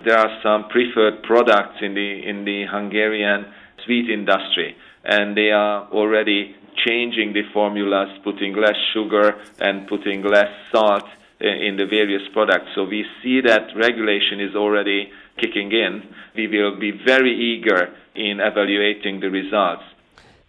There 0.03 0.17
are 0.17 0.39
some 0.41 0.67
preferred 0.69 1.21
products 1.21 1.77
in 1.81 1.93
the 1.93 2.27
in 2.27 2.43
the 2.43 2.65
Hungarian 2.65 3.45
sweet 3.85 4.09
industry, 4.09 4.75
and 5.05 5.37
they 5.37 5.51
are 5.51 5.87
already 5.91 6.55
changing 6.85 7.33
the 7.33 7.43
formulas, 7.53 8.09
putting 8.23 8.55
less 8.55 8.77
sugar 8.93 9.35
and 9.59 9.87
putting 9.87 10.23
less 10.23 10.49
salt 10.71 11.03
uh, 11.03 11.47
in 11.47 11.77
the 11.77 11.85
various 11.85 12.21
products. 12.33 12.67
So 12.75 12.83
we 12.83 13.05
see 13.21 13.41
that 13.41 13.69
regulation 13.75 14.39
is 14.39 14.55
already 14.55 15.11
kicking 15.39 15.71
in, 15.71 16.03
we 16.35 16.47
will 16.47 16.79
be 16.79 16.91
very 16.91 17.33
eager 17.33 17.93
in 18.15 18.39
evaluating 18.39 19.19
the 19.19 19.29
results. 19.29 19.83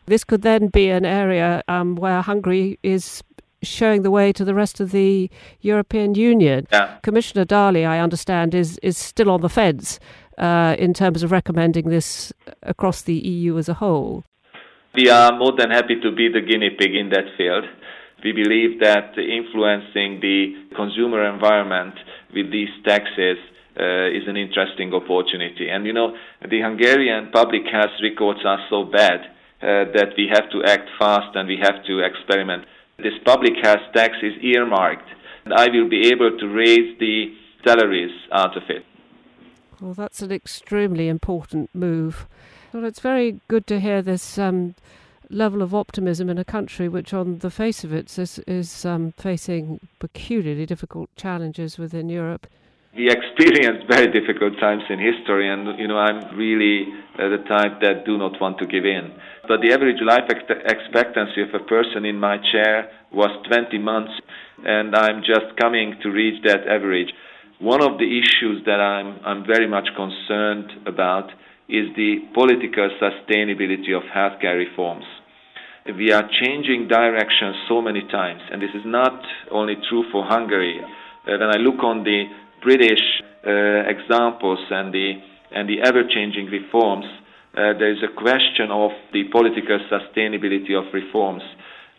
This 0.07 0.25
could 0.25 0.43
then 0.43 0.67
be 0.67 0.91
an 0.91 1.05
area 1.05 1.63
um, 1.69 1.95
where 1.97 2.21
Hungary 2.21 2.79
is 2.83 3.23
showing 3.63 4.03
the 4.03 4.11
way 4.11 4.33
to 4.33 4.45
the 4.45 4.55
rest 4.55 4.81
of 4.81 4.91
the 4.91 5.31
European 5.61 6.15
Union. 6.15 6.67
Yeah. 6.73 6.99
Commissioner 7.03 7.45
Dalli, 7.45 7.87
I 7.87 8.01
understand, 8.01 8.55
is, 8.55 8.79
is 8.83 8.99
still 8.99 9.31
on 9.31 9.41
the 9.41 9.49
fence 9.49 10.01
uh, 10.39 10.75
in 10.79 10.93
terms 10.93 11.23
of 11.23 11.31
recommending 11.31 11.89
this 11.89 12.33
across 12.63 13.03
the 13.03 13.15
EU 13.15 13.57
as 13.59 13.69
a 13.69 13.75
whole. 13.75 14.25
We 14.95 15.09
are 15.09 15.33
more 15.39 15.53
than 15.57 15.71
happy 15.71 15.97
to 16.03 16.13
be 16.13 16.29
the 16.29 16.43
guinea 16.43 16.71
pig 16.79 16.95
in 16.95 17.09
that 17.11 17.25
field. 17.39 17.65
We 18.23 18.33
believe 18.33 18.79
that 18.81 19.17
influencing 19.17 20.21
the 20.21 20.69
consumer 20.77 21.25
environment 21.33 21.95
with 22.35 22.53
these 22.53 22.69
taxes 22.85 23.39
uh, 23.81 24.13
is 24.13 24.29
an 24.29 24.37
interesting 24.37 24.93
opportunity. 24.93 25.71
And 25.71 25.87
you 25.87 25.95
know, 25.95 26.15
the 26.43 26.61
Hungarian 26.61 27.31
public 27.33 27.63
health 27.73 27.97
records 28.03 28.41
are 28.45 28.59
so 28.69 28.85
bad 28.85 29.21
uh, 29.63 29.89
that 29.97 30.13
we 30.19 30.29
have 30.31 30.51
to 30.51 30.63
act 30.65 30.91
fast 30.99 31.35
and 31.35 31.49
we 31.49 31.57
have 31.63 31.83
to 31.87 32.01
experiment. 32.01 32.67
This 32.99 33.15
public 33.25 33.55
health 33.63 33.81
tax 33.95 34.15
is 34.23 34.35
earmarked, 34.43 35.09
and 35.47 35.55
I 35.55 35.69
will 35.69 35.89
be 35.89 36.09
able 36.09 36.37
to 36.39 36.47
raise 36.49 36.99
the 37.01 37.35
salaries 37.65 38.13
out 38.31 38.57
of 38.59 38.65
it. 38.69 38.85
Well, 39.81 39.95
that's 39.95 40.21
an 40.21 40.31
extremely 40.31 41.09
important 41.09 41.71
move. 41.75 42.29
Well, 42.73 42.85
it's 42.85 43.01
very 43.01 43.41
good 43.49 43.67
to 43.67 43.81
hear 43.81 44.01
this 44.03 44.39
um, 44.39 44.75
level 45.29 45.63
of 45.63 45.75
optimism 45.75 46.29
in 46.31 46.39
a 46.39 46.45
country 46.45 46.89
which, 46.89 47.13
on 47.13 47.39
the 47.39 47.51
face 47.51 47.85
of 47.85 47.93
it, 47.93 48.19
is, 48.19 48.39
is 48.47 48.85
um, 48.85 49.13
facing 49.13 49.81
peculiarly 49.99 50.67
difficult 50.67 51.11
challenges 51.17 51.79
within 51.79 52.09
Europe 52.09 52.47
we 52.95 53.09
experienced 53.09 53.89
very 53.89 54.13
difficult 54.13 54.59
times 54.61 54.83
in 54.91 54.99
history, 54.99 55.49
and 55.49 55.79
you 55.79 55.89
know 55.89 55.97
I'm 55.97 56.37
really 56.37 56.85
uh, 57.19 57.29
the 57.29 57.43
type 57.49 57.81
that 57.81 58.05
do 58.05 58.19
not 58.19 58.39
want 58.41 58.59
to 58.59 58.67
give 58.67 58.85
in. 58.85 59.13
But 59.49 59.61
the 59.63 59.73
average 59.73 60.01
life 60.05 60.29
ex- 60.29 60.45
expectancy 60.69 61.41
of 61.41 61.55
a 61.55 61.65
person 61.65 62.05
in 62.05 62.21
my 62.21 62.37
chair 62.53 62.91
was 63.11 63.31
20 63.49 63.79
months, 63.79 64.13
and 64.65 64.95
I'm 64.95 65.23
just 65.23 65.57
coming 65.59 65.97
to 66.03 66.11
reach 66.11 66.43
that 66.45 66.69
average. 66.69 67.09
One 67.61 67.81
of 67.81 67.99
the 67.99 68.05
issues 68.05 68.63
that 68.67 68.81
I'm 68.81 69.19
I'm 69.25 69.47
very 69.47 69.67
much 69.67 69.89
concerned 69.97 70.87
about 70.87 71.31
is 71.69 71.95
the 71.97 72.17
political 72.35 72.91
sustainability 73.01 73.97
of 73.97 74.03
healthcare 74.15 74.59
reforms. 74.59 75.05
We 75.87 76.13
are 76.13 76.29
changing 76.43 76.89
direction 76.89 77.55
so 77.69 77.83
many 77.83 78.03
times, 78.09 78.41
and 78.51 78.63
this 78.63 78.71
is 78.75 78.83
not 78.85 79.21
only 79.51 79.75
true 79.89 80.05
for 80.13 80.25
Hungary. 80.25 80.81
Uh, 80.81 81.39
when 81.39 81.51
I 81.51 81.59
look 81.59 81.83
on 81.83 82.05
the 82.05 82.25
British 82.63 83.03
uh, 83.47 83.91
examples 83.91 84.61
and 84.71 84.95
the 84.95 85.15
and 85.55 85.69
the 85.69 85.83
ever-changing 85.83 86.47
reforms, 86.47 87.05
uh, 87.53 87.77
there 87.79 87.93
is 87.93 88.03
a 88.03 88.09
question 88.09 88.71
of 88.71 88.91
the 89.13 89.25
political 89.31 89.79
sustainability 89.93 90.73
of 90.73 90.85
reforms. 90.95 91.43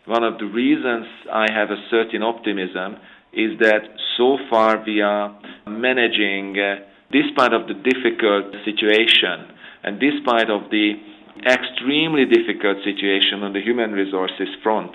One 0.06 0.24
of 0.24 0.38
the 0.38 0.46
reasons 0.46 1.06
I 1.32 1.46
have 1.52 1.70
a 1.70 1.78
certain 1.88 2.22
optimism 2.22 2.96
is 3.32 3.58
that 3.60 3.82
so 4.16 4.38
far 4.50 4.82
we 4.84 5.00
are 5.02 5.38
managing, 5.68 6.58
uh, 6.58 6.82
despite 7.12 7.52
of 7.52 7.68
the 7.68 7.74
difficult 7.74 8.52
situation 8.64 9.53
and 9.84 10.00
despite 10.00 10.50
of 10.50 10.70
the 10.70 10.96
extremely 11.46 12.24
difficult 12.24 12.78
situation 12.84 13.42
on 13.42 13.52
the 13.52 13.60
human 13.60 13.92
resources 13.92 14.48
front, 14.62 14.92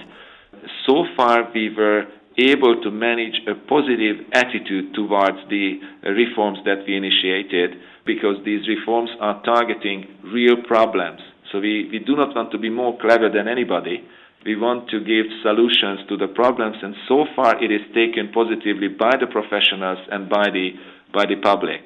so 0.88 1.05
far 1.15 1.51
we 1.53 1.69
were 1.74 2.05
able 2.38 2.81
to 2.81 2.91
manage 2.91 3.36
a 3.48 3.55
positive 3.67 4.25
attitude 4.34 4.93
towards 4.93 5.38
the 5.50 5.79
reforms 6.03 6.60
that 6.65 6.86
we 6.88 6.96
initiated 6.96 7.75
because 8.05 8.38
these 8.46 8.67
reforms 8.67 9.10
are 9.19 9.43
targeting 9.43 10.08
real 10.34 10.55
problems. 10.67 11.19
So 11.51 11.60
we, 11.60 11.89
we 11.91 12.00
do 12.00 12.15
not 12.15 12.36
want 12.36 12.51
to 12.51 12.58
be 12.58 12.69
more 12.69 12.98
clever 13.00 13.29
than 13.29 13.48
anybody. 13.48 14.03
We 14.46 14.55
want 14.55 14.89
to 14.89 15.00
give 15.00 15.25
solutions 15.43 16.08
to 16.08 16.15
the 16.15 16.27
problems, 16.27 16.77
and 16.81 16.96
so 17.10 17.25
far 17.36 17.62
it 17.62 17.72
is 17.72 17.81
taken 17.93 18.31
positively 18.31 18.88
by 18.88 19.19
the 19.19 19.27
professionals 19.27 20.00
and 20.10 20.29
by 20.29 20.48
the, 20.50 20.72
by 21.13 21.25
the 21.25 21.36
public. 21.43 21.81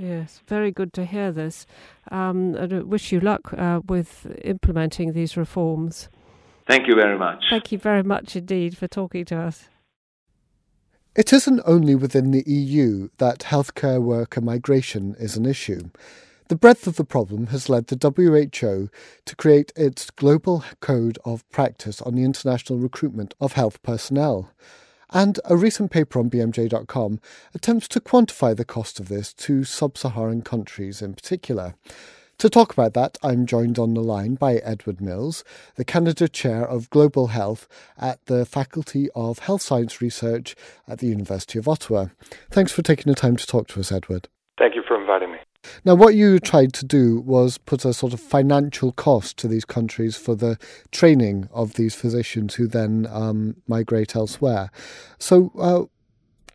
Yes, 0.00 0.40
very 0.46 0.70
good 0.70 0.94
to 0.94 1.04
hear 1.04 1.30
this. 1.30 1.66
Um, 2.10 2.56
I 2.56 2.64
wish 2.64 3.12
you 3.12 3.20
luck 3.20 3.52
uh, 3.52 3.82
with 3.86 4.26
implementing 4.42 5.12
these 5.12 5.36
reforms. 5.36 6.08
Thank 6.66 6.88
you 6.88 6.94
very 6.94 7.18
much. 7.18 7.44
Thank 7.50 7.70
you 7.70 7.76
very 7.76 8.02
much 8.02 8.34
indeed 8.34 8.78
for 8.78 8.88
talking 8.88 9.26
to 9.26 9.36
us. 9.36 9.68
It 11.14 11.34
isn't 11.34 11.60
only 11.66 11.94
within 11.94 12.30
the 12.30 12.44
EU 12.46 13.10
that 13.18 13.40
healthcare 13.40 14.00
worker 14.00 14.40
migration 14.40 15.16
is 15.18 15.36
an 15.36 15.44
issue. 15.44 15.90
The 16.48 16.56
breadth 16.56 16.86
of 16.86 16.96
the 16.96 17.04
problem 17.04 17.48
has 17.48 17.68
led 17.68 17.88
the 17.88 17.96
WHO 17.96 18.88
to 19.26 19.36
create 19.36 19.70
its 19.76 20.10
Global 20.10 20.64
Code 20.80 21.18
of 21.26 21.46
Practice 21.50 22.00
on 22.00 22.14
the 22.14 22.24
international 22.24 22.78
recruitment 22.78 23.34
of 23.38 23.52
health 23.52 23.82
personnel. 23.82 24.50
And 25.12 25.40
a 25.44 25.56
recent 25.56 25.90
paper 25.90 26.18
on 26.18 26.30
BMJ.com 26.30 27.20
attempts 27.54 27.88
to 27.88 28.00
quantify 28.00 28.56
the 28.56 28.64
cost 28.64 29.00
of 29.00 29.08
this 29.08 29.32
to 29.34 29.64
sub 29.64 29.98
Saharan 29.98 30.42
countries 30.42 31.02
in 31.02 31.14
particular. 31.14 31.74
To 32.38 32.48
talk 32.48 32.72
about 32.72 32.94
that, 32.94 33.18
I'm 33.22 33.44
joined 33.44 33.78
on 33.78 33.92
the 33.92 34.02
line 34.02 34.36
by 34.36 34.54
Edward 34.56 35.00
Mills, 35.00 35.44
the 35.74 35.84
Canada 35.84 36.26
Chair 36.26 36.66
of 36.66 36.88
Global 36.88 37.26
Health 37.26 37.68
at 37.98 38.24
the 38.26 38.46
Faculty 38.46 39.10
of 39.14 39.40
Health 39.40 39.60
Science 39.60 40.00
Research 40.00 40.56
at 40.88 41.00
the 41.00 41.08
University 41.08 41.58
of 41.58 41.68
Ottawa. 41.68 42.06
Thanks 42.50 42.72
for 42.72 42.80
taking 42.80 43.12
the 43.12 43.14
time 43.14 43.36
to 43.36 43.46
talk 43.46 43.68
to 43.68 43.80
us, 43.80 43.92
Edward. 43.92 44.28
Thank 44.58 44.74
you 44.74 44.82
for 44.88 44.98
inviting 44.98 45.32
me. 45.32 45.38
Now, 45.84 45.94
what 45.94 46.14
you 46.14 46.38
tried 46.38 46.72
to 46.74 46.84
do 46.84 47.20
was 47.20 47.58
put 47.58 47.84
a 47.84 47.92
sort 47.92 48.12
of 48.12 48.20
financial 48.20 48.92
cost 48.92 49.36
to 49.38 49.48
these 49.48 49.64
countries 49.64 50.16
for 50.16 50.34
the 50.34 50.58
training 50.90 51.48
of 51.52 51.74
these 51.74 51.94
physicians 51.94 52.54
who 52.54 52.66
then 52.66 53.06
um, 53.10 53.56
migrate 53.66 54.16
elsewhere. 54.16 54.70
So, 55.18 55.52
uh, 55.58 55.84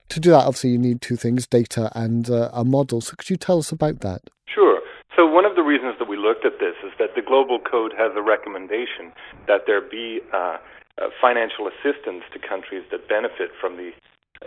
to 0.09 0.19
do 0.19 0.31
that, 0.31 0.45
obviously, 0.45 0.71
you 0.71 0.77
need 0.77 1.01
two 1.01 1.15
things 1.15 1.47
data 1.47 1.91
and 1.95 2.29
uh, 2.29 2.49
a 2.53 2.63
model. 2.63 3.01
So, 3.01 3.15
could 3.15 3.29
you 3.29 3.37
tell 3.37 3.59
us 3.59 3.71
about 3.71 4.01
that? 4.01 4.21
Sure. 4.47 4.81
So 5.15 5.25
one 5.25 5.45
of 5.45 5.55
the 5.55 5.63
reasons 5.63 5.95
that 5.99 6.09
we 6.09 6.17
looked 6.17 6.45
at 6.45 6.59
this 6.59 6.75
is 6.83 6.91
that 6.99 7.15
the 7.15 7.21
Global 7.21 7.57
Code 7.57 7.93
has 7.97 8.11
a 8.17 8.21
recommendation 8.21 9.15
that 9.47 9.63
there 9.65 9.79
be 9.79 10.19
uh, 10.33 10.57
uh, 10.99 11.07
financial 11.21 11.71
assistance 11.71 12.23
to 12.33 12.39
countries 12.39 12.83
that 12.91 13.07
benefit 13.07 13.51
from 13.59 13.77
the 13.77 13.91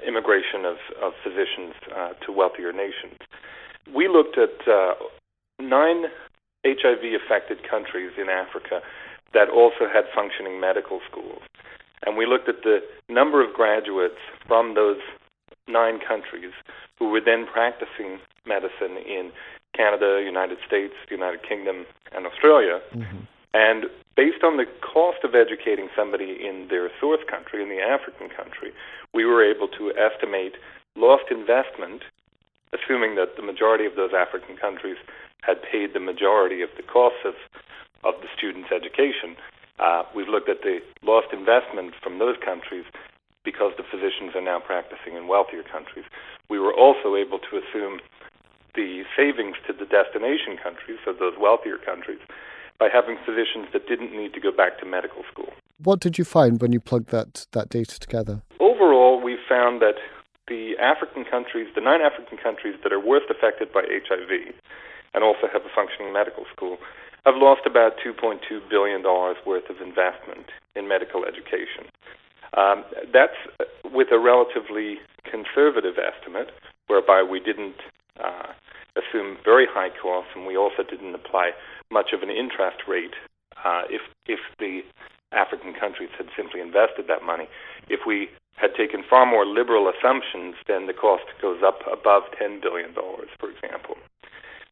immigration 0.06 0.64
of, 0.68 0.76
of 1.00 1.12
physicians 1.24 1.72
uh, 1.96 2.12
to 2.24 2.32
wealthier 2.32 2.72
nations. 2.72 3.16
We 3.94 4.08
looked 4.08 4.38
at 4.38 4.66
uh, 4.68 4.94
nine 5.60 6.04
HIV 6.64 7.20
affected 7.24 7.68
countries 7.68 8.12
in 8.18 8.28
Africa 8.28 8.80
that 9.34 9.48
also 9.48 9.88
had 9.92 10.04
functioning 10.14 10.60
medical 10.60 11.00
schools. 11.10 11.42
And 12.04 12.16
we 12.16 12.26
looked 12.26 12.48
at 12.48 12.62
the 12.62 12.80
number 13.08 13.44
of 13.44 13.54
graduates 13.54 14.20
from 14.46 14.74
those 14.74 14.98
nine 15.66 15.98
countries 16.00 16.52
who 16.98 17.08
were 17.10 17.20
then 17.20 17.46
practicing 17.46 18.18
medicine 18.46 18.96
in 19.04 19.30
Canada, 19.76 20.22
United 20.24 20.58
States, 20.66 20.94
the 21.08 21.14
United 21.14 21.46
Kingdom, 21.46 21.84
and 22.12 22.26
Australia. 22.26 22.80
Mm-hmm. 22.94 23.18
And 23.54 23.84
based 24.16 24.42
on 24.42 24.56
the 24.56 24.66
cost 24.80 25.24
of 25.24 25.34
educating 25.34 25.88
somebody 25.96 26.36
in 26.40 26.66
their 26.68 26.90
source 27.00 27.20
country, 27.28 27.62
in 27.62 27.68
the 27.68 27.80
African 27.80 28.28
country, 28.28 28.72
we 29.14 29.24
were 29.24 29.42
able 29.42 29.68
to 29.68 29.92
estimate 29.96 30.54
lost 30.96 31.30
investment, 31.30 32.02
assuming 32.72 33.14
that 33.16 33.36
the 33.36 33.42
majority 33.42 33.86
of 33.86 33.96
those 33.96 34.10
African 34.12 34.56
countries 34.56 34.96
had 35.42 35.62
paid 35.62 35.94
the 35.94 36.00
majority 36.00 36.62
of 36.62 36.70
the 36.76 36.82
costs 36.82 37.24
of, 37.24 37.34
of 38.04 38.20
the 38.20 38.28
student's 38.36 38.70
education. 38.72 39.36
Uh, 39.78 40.02
we've 40.14 40.28
looked 40.28 40.48
at 40.48 40.62
the 40.62 40.80
lost 41.02 41.28
investment 41.32 41.94
from 42.02 42.18
those 42.18 42.36
countries 42.44 42.84
because 43.44 43.72
the 43.76 43.86
physicians 43.86 44.34
are 44.34 44.42
now 44.42 44.58
practicing 44.60 45.16
in 45.16 45.28
wealthier 45.28 45.62
countries. 45.62 46.04
We 46.50 46.58
were 46.58 46.74
also 46.74 47.14
able 47.14 47.38
to 47.38 47.56
assume 47.56 48.00
the 48.74 49.04
savings 49.16 49.56
to 49.66 49.72
the 49.72 49.86
destination 49.86 50.58
countries, 50.62 50.98
so 51.04 51.12
those 51.12 51.34
wealthier 51.38 51.78
countries, 51.78 52.20
by 52.78 52.88
having 52.92 53.16
physicians 53.24 53.66
that 53.72 53.88
didn't 53.88 54.12
need 54.12 54.34
to 54.34 54.40
go 54.40 54.52
back 54.52 54.78
to 54.80 54.86
medical 54.86 55.22
school. 55.32 55.52
What 55.82 56.00
did 56.00 56.18
you 56.18 56.24
find 56.24 56.60
when 56.60 56.72
you 56.72 56.80
plugged 56.80 57.10
that, 57.10 57.46
that 57.52 57.70
data 57.70 57.98
together? 57.98 58.42
Overall, 58.60 59.22
we 59.22 59.38
found 59.48 59.80
that 59.80 59.94
the 60.48 60.76
African 60.80 61.24
countries, 61.24 61.68
the 61.74 61.80
nine 61.80 62.00
African 62.00 62.38
countries 62.38 62.76
that 62.82 62.92
are 62.92 63.00
worst 63.00 63.26
affected 63.30 63.72
by 63.72 63.84
HIV 63.84 64.54
and 65.14 65.24
also 65.24 65.48
have 65.52 65.62
a 65.62 65.72
functioning 65.74 66.12
medical 66.12 66.44
school, 66.52 66.78
have 67.24 67.36
lost 67.36 67.62
about 67.66 67.92
$2.2 68.04 68.40
billion 68.68 69.02
worth 69.02 69.68
of 69.68 69.80
investment 69.80 70.48
in 70.76 70.88
medical 70.88 71.24
education. 71.24 71.88
Um, 72.56 72.84
that's 73.12 73.36
with 73.92 74.08
a 74.12 74.18
relatively 74.18 74.98
conservative 75.24 75.96
estimate, 76.00 76.48
whereby 76.86 77.22
we 77.22 77.40
didn't 77.40 77.76
uh, 78.18 78.52
assume 78.96 79.36
very 79.44 79.66
high 79.68 79.90
costs 79.90 80.30
and 80.34 80.46
we 80.46 80.56
also 80.56 80.82
didn't 80.82 81.14
apply 81.14 81.50
much 81.90 82.12
of 82.12 82.22
an 82.22 82.30
interest 82.30 82.88
rate 82.88 83.14
uh, 83.64 83.82
if, 83.90 84.00
if 84.26 84.40
the 84.58 84.80
African 85.32 85.74
countries 85.74 86.10
had 86.16 86.28
simply 86.36 86.60
invested 86.60 87.06
that 87.08 87.22
money. 87.22 87.48
If 87.88 88.06
we 88.06 88.28
had 88.56 88.74
taken 88.74 89.04
far 89.08 89.24
more 89.24 89.46
liberal 89.46 89.86
assumptions, 89.86 90.56
then 90.66 90.86
the 90.86 90.94
cost 90.96 91.24
goes 91.40 91.62
up 91.62 91.80
above 91.86 92.24
$10 92.40 92.60
billion, 92.60 92.92
for 92.94 93.50
example. 93.50 93.94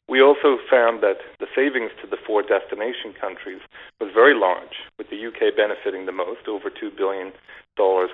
We 0.08 0.22
also 0.22 0.58
found 0.70 1.02
that 1.02 1.18
the 1.40 1.50
savings 1.54 1.90
to 2.00 2.06
the 2.06 2.16
four 2.16 2.42
destination 2.42 3.10
countries 3.18 3.60
was 4.00 4.10
very 4.14 4.38
large, 4.38 4.86
with 4.98 5.10
the 5.10 5.18
UK 5.18 5.54
benefiting 5.56 6.06
the 6.06 6.14
most, 6.14 6.46
over 6.46 6.70
$2 6.70 6.96
billion 6.96 7.32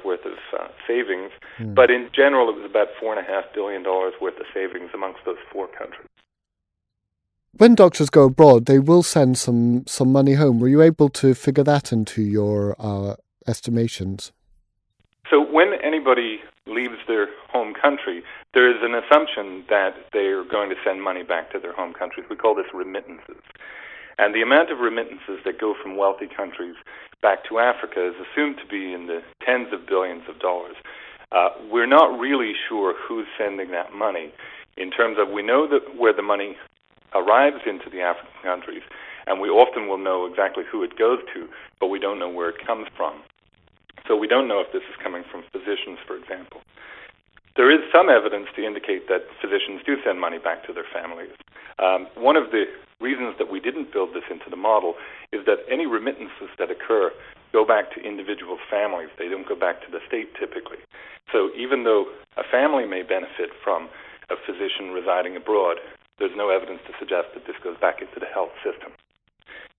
worth 0.05 0.25
of 0.25 0.39
uh, 0.59 0.69
savings. 0.89 1.31
Mm. 1.61 1.75
But 1.75 1.91
in 1.91 2.09
general, 2.15 2.49
it 2.49 2.57
was 2.57 2.69
about 2.69 2.89
$4.5 3.01 3.55
billion 3.55 3.85
worth 3.85 4.41
of 4.41 4.47
savings 4.53 4.91
amongst 4.95 5.21
those 5.25 5.41
four 5.53 5.69
countries. 5.69 6.09
When 7.59 7.75
doctors 7.75 8.09
go 8.09 8.25
abroad, 8.25 8.65
they 8.65 8.79
will 8.79 9.03
send 9.03 9.37
some, 9.37 9.87
some 9.87 10.11
money 10.11 10.35
home. 10.35 10.59
Were 10.59 10.69
you 10.69 10.81
able 10.81 11.11
to 11.11 11.35
figure 11.35 11.65
that 11.65 11.93
into 11.93 12.23
your 12.23 12.75
uh, 12.79 13.17
estimations? 13.47 14.33
So 15.31 15.41
when 15.41 15.75
anybody 15.85 16.41
leaves 16.67 16.97
their 17.07 17.29
home 17.51 17.75
country, 17.75 18.23
there 18.55 18.71
is 18.71 18.83
an 18.83 18.95
assumption 18.95 19.65
that 19.69 19.95
they 20.15 20.29
are 20.29 20.45
going 20.45 20.71
to 20.71 20.77
send 20.85 21.03
money 21.03 21.23
back 21.23 21.53
to 21.53 21.59
their 21.59 21.75
home 21.75 21.93
countries. 21.93 22.25
We 22.31 22.37
call 22.37 22.55
this 22.55 22.73
remittances. 22.73 23.43
And 24.19 24.35
the 24.35 24.41
amount 24.41 24.71
of 24.71 24.79
remittances 24.79 25.41
that 25.45 25.61
go 25.61 25.75
from 25.81 25.97
wealthy 25.97 26.29
countries 26.35 26.77
back 27.21 27.45
to 27.51 27.59
Africa 27.59 28.09
is 28.09 28.15
assumed 28.17 28.57
to 28.59 28.67
be 28.67 28.95
in 28.95 29.07
the 29.09 29.21
tens 29.45 29.69
of 29.73 29.87
billions 29.87 30.23
of 30.29 30.39
dollars. 30.39 30.77
Uh, 31.33 31.49
we're 31.71 31.87
not 31.87 32.19
really 32.19 32.53
sure 32.69 32.95
who's 32.97 33.27
sending 33.39 33.71
that 33.73 33.93
money 33.93 34.33
in 34.77 34.91
terms 34.91 35.17
of 35.21 35.29
we 35.29 35.43
know 35.43 35.67
that 35.69 35.97
where 35.97 36.13
the 36.13 36.23
money 36.23 36.57
arrives 37.15 37.63
into 37.67 37.91
the 37.91 38.01
African 38.01 38.35
countries, 38.43 38.83
and 39.27 39.41
we 39.41 39.49
often 39.49 39.89
will 39.89 39.99
know 39.99 40.27
exactly 40.27 40.65
who 40.71 40.83
it 40.83 40.99
goes 40.99 41.19
to, 41.35 41.49
but 41.81 41.89
we 41.89 41.99
don't 41.99 42.19
know 42.19 42.29
where 42.29 42.51
it 42.51 42.67
comes 42.67 42.87
from. 42.97 43.23
So 44.09 44.17
we 44.17 44.27
don't 44.27 44.49
know 44.49 44.61
if 44.61 44.73
this 44.73 44.83
is 44.91 44.97
coming 45.03 45.23
from 45.31 45.45
physicians, 45.53 45.99
for 46.07 46.17
example. 46.17 46.61
There 47.55 47.71
is 47.71 47.85
some 47.93 48.09
evidence 48.09 48.49
to 48.57 48.65
indicate 48.65 49.09
that 49.09 49.29
physicians 49.41 49.85
do 49.85 49.97
send 50.05 50.19
money 50.19 50.39
back 50.39 50.65
to 50.67 50.73
their 50.73 50.89
families. 50.89 51.31
Um, 51.79 52.09
one 52.17 52.37
of 52.37 52.51
the 52.51 52.65
reasons 53.01 53.37
that 53.39 53.51
we 53.51 53.61
didn't 53.61 53.93
build 53.93 54.15
this 54.15 54.25
into 54.31 54.49
the 54.49 54.57
model 54.57 54.95
is 55.33 55.45
that 55.45 55.61
any 55.69 55.87
remittances 55.87 56.49
that 56.59 56.71
occur 56.71 57.13
go 57.53 57.67
back 57.67 57.93
to 57.93 58.01
individual 58.01 58.57
families. 58.71 59.11
They 59.19 59.29
don't 59.29 59.47
go 59.47 59.59
back 59.59 59.85
to 59.85 59.91
the 59.91 60.01
state 60.09 60.33
typically. 60.39 60.79
So 61.31 61.51
even 61.57 61.85
though 61.85 62.07
a 62.37 62.45
family 62.49 62.87
may 62.87 63.03
benefit 63.03 63.53
from 63.63 63.91
a 64.31 64.37
physician 64.41 64.97
residing 64.97 65.37
abroad, 65.37 65.77
there's 66.19 66.37
no 66.37 66.51
evidence 66.51 66.81
to 66.87 66.93
suggest 66.99 67.29
that 67.35 67.47
this 67.47 67.57
goes 67.63 67.77
back 67.81 68.01
into 68.01 68.21
the 68.21 68.27
health 68.27 68.53
system. 68.65 68.93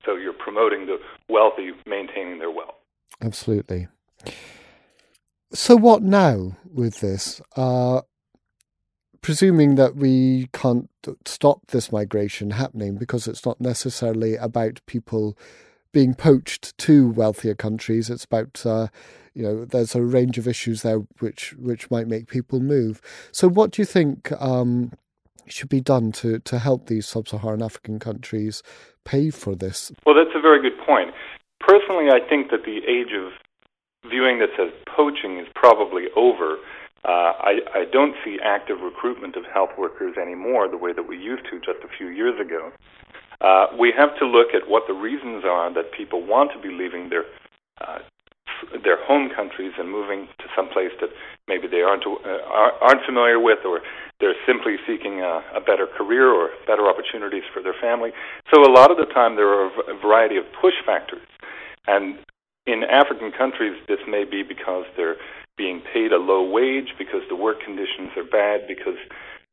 So 0.06 0.16
you're 0.16 0.34
promoting 0.34 0.86
the 0.86 0.98
wealthy 1.30 1.72
maintaining 1.86 2.40
their 2.40 2.52
wealth. 2.52 2.76
Absolutely. 3.22 3.88
So, 5.54 5.76
what 5.76 6.02
now 6.02 6.58
with 6.74 7.00
this? 7.00 7.42
Uh, 7.56 8.02
presuming 9.22 9.76
that 9.76 9.96
we 9.96 10.50
can't 10.52 10.90
stop 11.26 11.68
this 11.68 11.92
migration 11.92 12.52
happening 12.52 12.98
because 12.98 13.28
it's 13.28 13.46
not 13.46 13.62
necessarily 13.62 14.36
about 14.36 14.82
people 14.86 15.38
being 15.94 16.14
poached 16.14 16.78
to 16.78 17.10
wealthier 17.10 17.56
countries. 17.56 18.10
It's 18.10 18.26
about 18.26 18.66
uh, 18.66 18.88
you 19.34 19.44
know 19.44 19.66
there's 19.66 19.96
a 19.96 20.02
range 20.02 20.38
of 20.38 20.48
issues 20.48 20.82
there 20.82 21.00
which 21.20 21.54
which 21.54 21.90
might 21.90 22.08
make 22.08 22.28
people 22.28 22.60
move. 22.60 23.02
So, 23.32 23.48
what 23.48 23.72
do 23.72 23.82
you 23.82 23.86
think 23.86 24.32
um, 24.40 24.92
should 25.48 25.70
be 25.70 25.82
done 25.82 26.12
to 26.14 26.40
to 26.40 26.60
help 26.60 26.88
these 26.88 27.08
sub-Saharan 27.08 27.62
African 27.62 28.00
countries 28.00 28.64
pay 29.06 29.30
for 29.30 29.56
this? 29.56 29.92
Well, 30.06 30.16
that's 30.16 30.36
a 30.36 30.42
very 30.42 30.62
good 30.62 30.80
point. 30.86 31.12
Personally, 31.60 32.10
I 32.10 32.20
think 32.28 32.52
that 32.52 32.66
the 32.66 32.80
age 32.88 33.14
of 33.14 33.32
viewing 34.10 34.40
this 34.40 34.50
as 34.60 34.70
poaching 34.96 35.40
is 35.40 35.48
probably 35.56 36.08
over. 36.16 36.58
Uh, 37.06 37.34
I, 37.40 37.60
I 37.74 37.86
don't 37.92 38.16
see 38.24 38.38
active 38.44 38.80
recruitment 38.82 39.36
of 39.36 39.44
health 39.46 39.72
workers 39.78 40.16
anymore 40.18 40.70
the 40.70 40.78
way 40.78 40.94
that 40.94 41.08
we 41.08 41.18
used 41.18 41.44
to 41.52 41.60
just 41.60 41.84
a 41.84 41.98
few 41.98 42.08
years 42.08 42.40
ago. 42.40 42.72
Uh, 43.42 43.68
we 43.78 43.92
have 43.96 44.18
to 44.20 44.26
look 44.26 44.54
at 44.54 44.70
what 44.70 44.84
the 44.88 44.94
reasons 44.94 45.44
are 45.44 45.74
that 45.74 45.92
people 45.92 46.26
want 46.26 46.52
to 46.54 46.60
be 46.60 46.74
leaving 46.74 47.10
their 47.10 47.26
uh, 47.82 48.00
their 48.84 49.04
home 49.06 49.30
countries 49.30 49.74
and 49.78 49.90
moving 49.90 50.28
to 50.40 50.46
some 50.56 50.68
place 50.70 50.92
that 51.02 51.10
maybe 51.48 51.68
they 51.68 51.82
aren't 51.82 52.06
uh, 52.06 52.72
aren't 52.82 53.04
familiar 53.06 53.40
with, 53.40 53.60
or 53.66 53.82
they're 54.20 54.40
simply 54.46 54.78
seeking 54.88 55.22
a, 55.22 55.44
a 55.56 55.62
better 55.62 55.88
career 55.88 56.32
or 56.32 56.50
better 56.66 56.88
opportunities 56.88 57.44
for 57.54 57.62
their 57.62 57.76
family. 57.82 58.12
So 58.54 58.64
a 58.64 58.72
lot 58.72 58.92
of 58.92 58.98
the 58.98 59.10
time 59.14 59.36
there 59.36 59.50
are 59.50 59.70
a 59.90 59.98
variety 60.00 60.38
of 60.38 60.46
push 60.62 60.76
factors, 60.86 61.28
and 61.88 62.20
in 62.66 62.84
African 62.84 63.32
countries, 63.32 63.76
this 63.88 64.00
may 64.08 64.24
be 64.24 64.42
because 64.44 64.86
they're 64.96 65.18
being 65.58 65.82
paid 65.94 66.12
a 66.12 66.18
low 66.18 66.42
wage, 66.50 66.96
because 66.98 67.22
the 67.30 67.36
work 67.36 67.60
conditions 67.60 68.10
are 68.16 68.24
bad, 68.24 68.68
because 68.68 68.98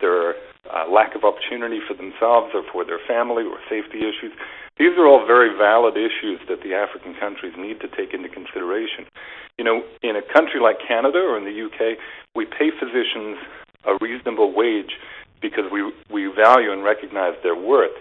there 0.01 0.13
are 0.13 0.35
uh, 0.69 0.91
lack 0.91 1.15
of 1.15 1.25
opportunity 1.25 1.81
for 1.87 1.95
themselves 1.95 2.53
or 2.55 2.63
for 2.73 2.85
their 2.85 3.01
family 3.07 3.45
or 3.45 3.59
safety 3.69 4.01
issues. 4.01 4.33
These 4.79 4.97
are 4.97 5.07
all 5.07 5.27
very 5.27 5.57
valid 5.57 5.97
issues 5.97 6.41
that 6.49 6.63
the 6.63 6.75
African 6.75 7.15
countries 7.15 7.53
need 7.57 7.81
to 7.81 7.89
take 7.89 8.15
into 8.15 8.29
consideration. 8.29 9.05
You 9.59 9.65
know, 9.65 9.83
in 10.03 10.17
a 10.17 10.23
country 10.23 10.61
like 10.61 10.77
Canada 10.87 11.19
or 11.19 11.37
in 11.37 11.45
the 11.45 11.53
UK, 11.53 11.99
we 12.35 12.47
pay 12.47 12.71
physicians 12.73 13.37
a 13.85 13.97
reasonable 14.01 14.53
wage 14.53 14.97
because 15.41 15.65
we 15.73 15.93
we 16.11 16.27
value 16.33 16.73
and 16.73 16.85
recognize 16.85 17.35
their 17.43 17.57
worth. 17.57 17.97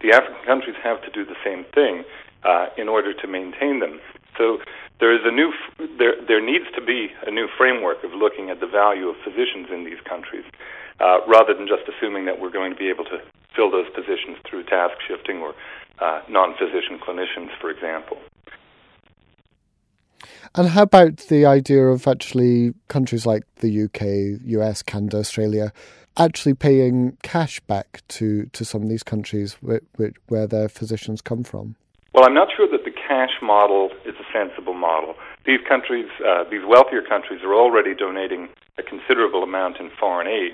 The 0.00 0.12
African 0.12 0.44
countries 0.44 0.76
have 0.82 1.02
to 1.02 1.10
do 1.10 1.24
the 1.24 1.38
same 1.44 1.64
thing 1.74 2.04
uh, 2.44 2.66
in 2.76 2.88
order 2.88 3.14
to 3.14 3.26
maintain 3.26 3.80
them. 3.80 4.00
So 4.36 4.58
there 5.00 5.14
is 5.14 5.22
a 5.24 5.30
new 5.30 5.52
there 5.98 6.14
there 6.26 6.44
needs 6.44 6.66
to 6.74 6.82
be 6.84 7.08
a 7.26 7.30
new 7.30 7.48
framework 7.56 8.04
of 8.04 8.12
looking 8.12 8.50
at 8.50 8.60
the 8.60 8.66
value 8.66 9.08
of 9.08 9.16
physicians 9.24 9.68
in 9.72 9.84
these 9.84 10.00
countries, 10.08 10.44
uh, 11.00 11.18
rather 11.26 11.54
than 11.54 11.66
just 11.66 11.82
assuming 11.88 12.24
that 12.26 12.40
we're 12.40 12.50
going 12.50 12.72
to 12.72 12.78
be 12.78 12.88
able 12.88 13.04
to 13.04 13.18
fill 13.54 13.70
those 13.70 13.86
positions 13.94 14.36
through 14.48 14.64
task 14.64 14.94
shifting 15.06 15.38
or 15.38 15.54
uh, 16.00 16.20
non-physician 16.28 16.98
clinicians, 16.98 17.50
for 17.60 17.70
example. 17.70 18.18
And 20.56 20.68
how 20.68 20.82
about 20.82 21.18
the 21.28 21.46
idea 21.46 21.86
of 21.86 22.06
actually 22.06 22.74
countries 22.88 23.26
like 23.26 23.42
the 23.56 23.84
UK, 23.84 24.40
US, 24.46 24.82
Canada, 24.82 25.18
Australia 25.18 25.72
actually 26.16 26.54
paying 26.54 27.16
cash 27.22 27.58
back 27.60 28.02
to, 28.06 28.46
to 28.52 28.64
some 28.64 28.82
of 28.82 28.88
these 28.88 29.02
countries 29.02 29.54
where, 29.60 29.80
where 30.28 30.46
their 30.46 30.68
physicians 30.68 31.20
come 31.20 31.42
from? 31.42 31.74
Well, 32.12 32.24
I'm 32.24 32.34
not 32.34 32.48
sure 32.56 32.68
that 32.70 32.84
the 32.84 32.92
cash 32.92 33.42
model 33.42 33.90
is 34.06 34.14
a 34.14 34.26
sensible 34.32 34.74
model. 34.74 35.16
These 35.44 35.58
countries, 35.68 36.06
uh, 36.24 36.44
these 36.48 36.62
wealthier 36.64 37.02
countries, 37.02 37.40
are 37.42 37.54
already 37.54 37.94
donating 37.94 38.48
a 38.78 38.84
considerable 38.84 39.42
amount 39.42 39.78
in 39.80 39.90
foreign 39.98 40.28
aid, 40.28 40.52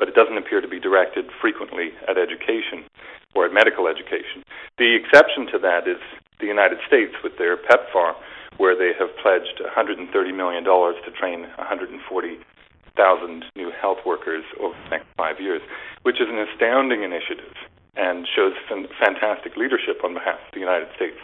but 0.00 0.08
it 0.08 0.16
doesn't 0.16 0.38
appear 0.40 0.64
to 0.64 0.66
be 0.66 0.80
directed 0.80 1.28
frequently 1.40 1.92
at 2.08 2.16
education 2.16 2.88
or 3.36 3.44
at 3.44 3.52
medical 3.52 3.86
education. 3.86 4.42
The 4.78 4.96
exception 4.96 5.46
to 5.52 5.58
that 5.60 5.86
is 5.86 6.00
the 6.40 6.48
United 6.48 6.78
States 6.88 7.12
with 7.22 7.36
their 7.36 7.60
PEPFAR, 7.60 8.16
where 8.56 8.74
they 8.74 8.96
have 8.98 9.12
pledged 9.20 9.60
$130 9.60 10.00
million 10.34 10.64
to 10.64 11.10
train 11.12 11.42
140,000 11.60 13.44
new 13.54 13.70
health 13.70 13.98
workers 14.06 14.42
over 14.58 14.74
the 14.74 14.90
next 14.90 15.06
five 15.16 15.38
years, 15.38 15.60
which 16.02 16.16
is 16.16 16.28
an 16.32 16.40
astounding 16.48 17.04
initiative 17.04 17.52
and 17.96 18.26
shows 18.34 18.54
fantastic 18.98 19.56
leadership 19.56 20.00
on 20.02 20.14
behalf 20.14 20.40
of 20.40 20.52
the 20.54 20.60
United 20.60 20.88
States. 20.96 21.16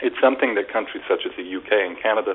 It's 0.00 0.16
something 0.22 0.54
that 0.54 0.72
countries 0.72 1.02
such 1.08 1.26
as 1.26 1.32
the 1.36 1.42
UK 1.42 1.72
and 1.82 2.00
Canada 2.00 2.34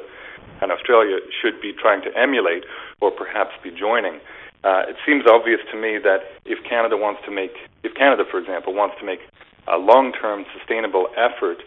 and 0.62 0.72
Australia 0.72 1.20
should 1.42 1.62
be 1.62 1.72
trying 1.74 2.02
to 2.04 2.12
emulate 2.18 2.64
or 3.00 3.12
perhaps 3.12 3.52
be 3.64 3.72
joining. 3.72 4.20
Uh, 4.64 4.90
it 4.90 4.98
seems 5.06 5.24
obvious 5.30 5.60
to 5.72 5.78
me 5.78 5.98
that 6.02 6.26
if 6.46 6.58
Canada 6.68 6.98
wants 6.98 7.22
to 7.26 7.32
make, 7.32 7.54
if 7.84 7.94
Canada, 7.94 8.24
for 8.30 8.40
example, 8.40 8.74
wants 8.74 8.96
to 9.00 9.06
make 9.06 9.20
a 9.68 9.78
long-term 9.78 10.46
sustainable 10.58 11.08
effort 11.16 11.62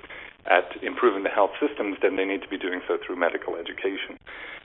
at 0.47 0.67
improving 0.83 1.23
the 1.23 1.29
health 1.31 1.53
systems, 1.61 1.97
then 2.03 2.17
they 2.17 2.25
need 2.25 2.43
to 2.43 2.49
be 2.49 2.59
doing 2.59 2.81
so 2.89 2.99
through 3.05 3.17
medical 3.17 3.57
education. 3.57 4.19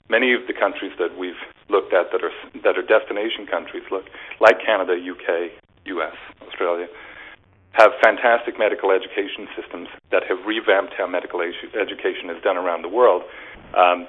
Many 0.08 0.32
of 0.32 0.46
the 0.46 0.54
countries 0.54 0.92
that 0.98 1.18
we've 1.18 1.38
looked 1.68 1.92
at 1.92 2.10
that 2.12 2.22
are 2.22 2.34
that 2.62 2.78
are 2.78 2.82
destination 2.82 3.46
countries, 3.46 3.82
look 3.90 4.06
like 4.40 4.58
Canada, 4.64 4.94
UK, 4.94 5.50
US, 5.86 6.16
Australia, 6.46 6.86
have 7.72 7.92
fantastic 8.02 8.58
medical 8.58 8.90
education 8.90 9.46
systems 9.52 9.88
that 10.10 10.22
have 10.24 10.38
revamped 10.46 10.94
how 10.96 11.06
medical 11.06 11.40
education 11.40 12.30
is 12.30 12.42
done 12.42 12.56
around 12.56 12.82
the 12.82 12.88
world. 12.88 13.22
Um, 13.76 14.06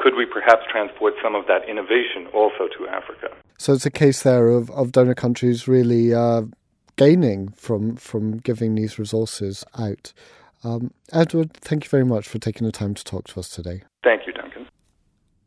could 0.00 0.14
we 0.16 0.24
perhaps 0.24 0.62
transport 0.70 1.14
some 1.22 1.34
of 1.34 1.46
that 1.46 1.68
innovation 1.68 2.26
also 2.32 2.68
to 2.76 2.88
Africa? 2.88 3.28
So 3.58 3.74
it's 3.74 3.86
a 3.86 3.90
case 3.90 4.22
there 4.22 4.48
of, 4.48 4.70
of 4.70 4.92
donor 4.92 5.14
countries 5.14 5.68
really 5.68 6.14
uh, 6.14 6.42
gaining 6.96 7.48
from 7.50 7.96
from 7.96 8.38
giving 8.38 8.74
these 8.74 8.98
resources 8.98 9.64
out. 9.78 10.12
Um, 10.64 10.92
Edward, 11.12 11.54
thank 11.54 11.84
you 11.84 11.90
very 11.90 12.04
much 12.04 12.28
for 12.28 12.38
taking 12.38 12.66
the 12.66 12.72
time 12.72 12.94
to 12.94 13.04
talk 13.04 13.28
to 13.28 13.40
us 13.40 13.48
today. 13.48 13.82
Thank 14.02 14.26
you, 14.26 14.32
Duncan. 14.32 14.66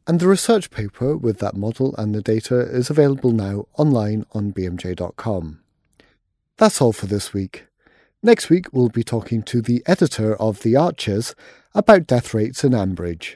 And 0.08 0.20
the 0.20 0.28
research 0.28 0.70
paper 0.70 1.16
with 1.18 1.40
that 1.40 1.56
model 1.56 1.96
and 1.98 2.14
the 2.14 2.22
data 2.22 2.60
is 2.60 2.90
available 2.90 3.32
now 3.32 3.68
online 3.78 4.26
on 4.34 4.52
bmj.com. 4.52 5.62
That's 6.58 6.82
all 6.82 6.94
for 6.94 7.06
this 7.06 7.34
week. 7.34 7.66
Next 8.22 8.50
week, 8.50 8.68
we'll 8.72 8.90
be 8.90 9.04
talking 9.04 9.44
to 9.44 9.62
the 9.62 9.84
editor 9.86 10.36
of 10.36 10.62
The 10.62 10.76
Archers 10.76 11.36
about 11.74 12.08
death 12.08 12.34
rates 12.34 12.64
in 12.64 12.72
Ambridge. 12.72 13.36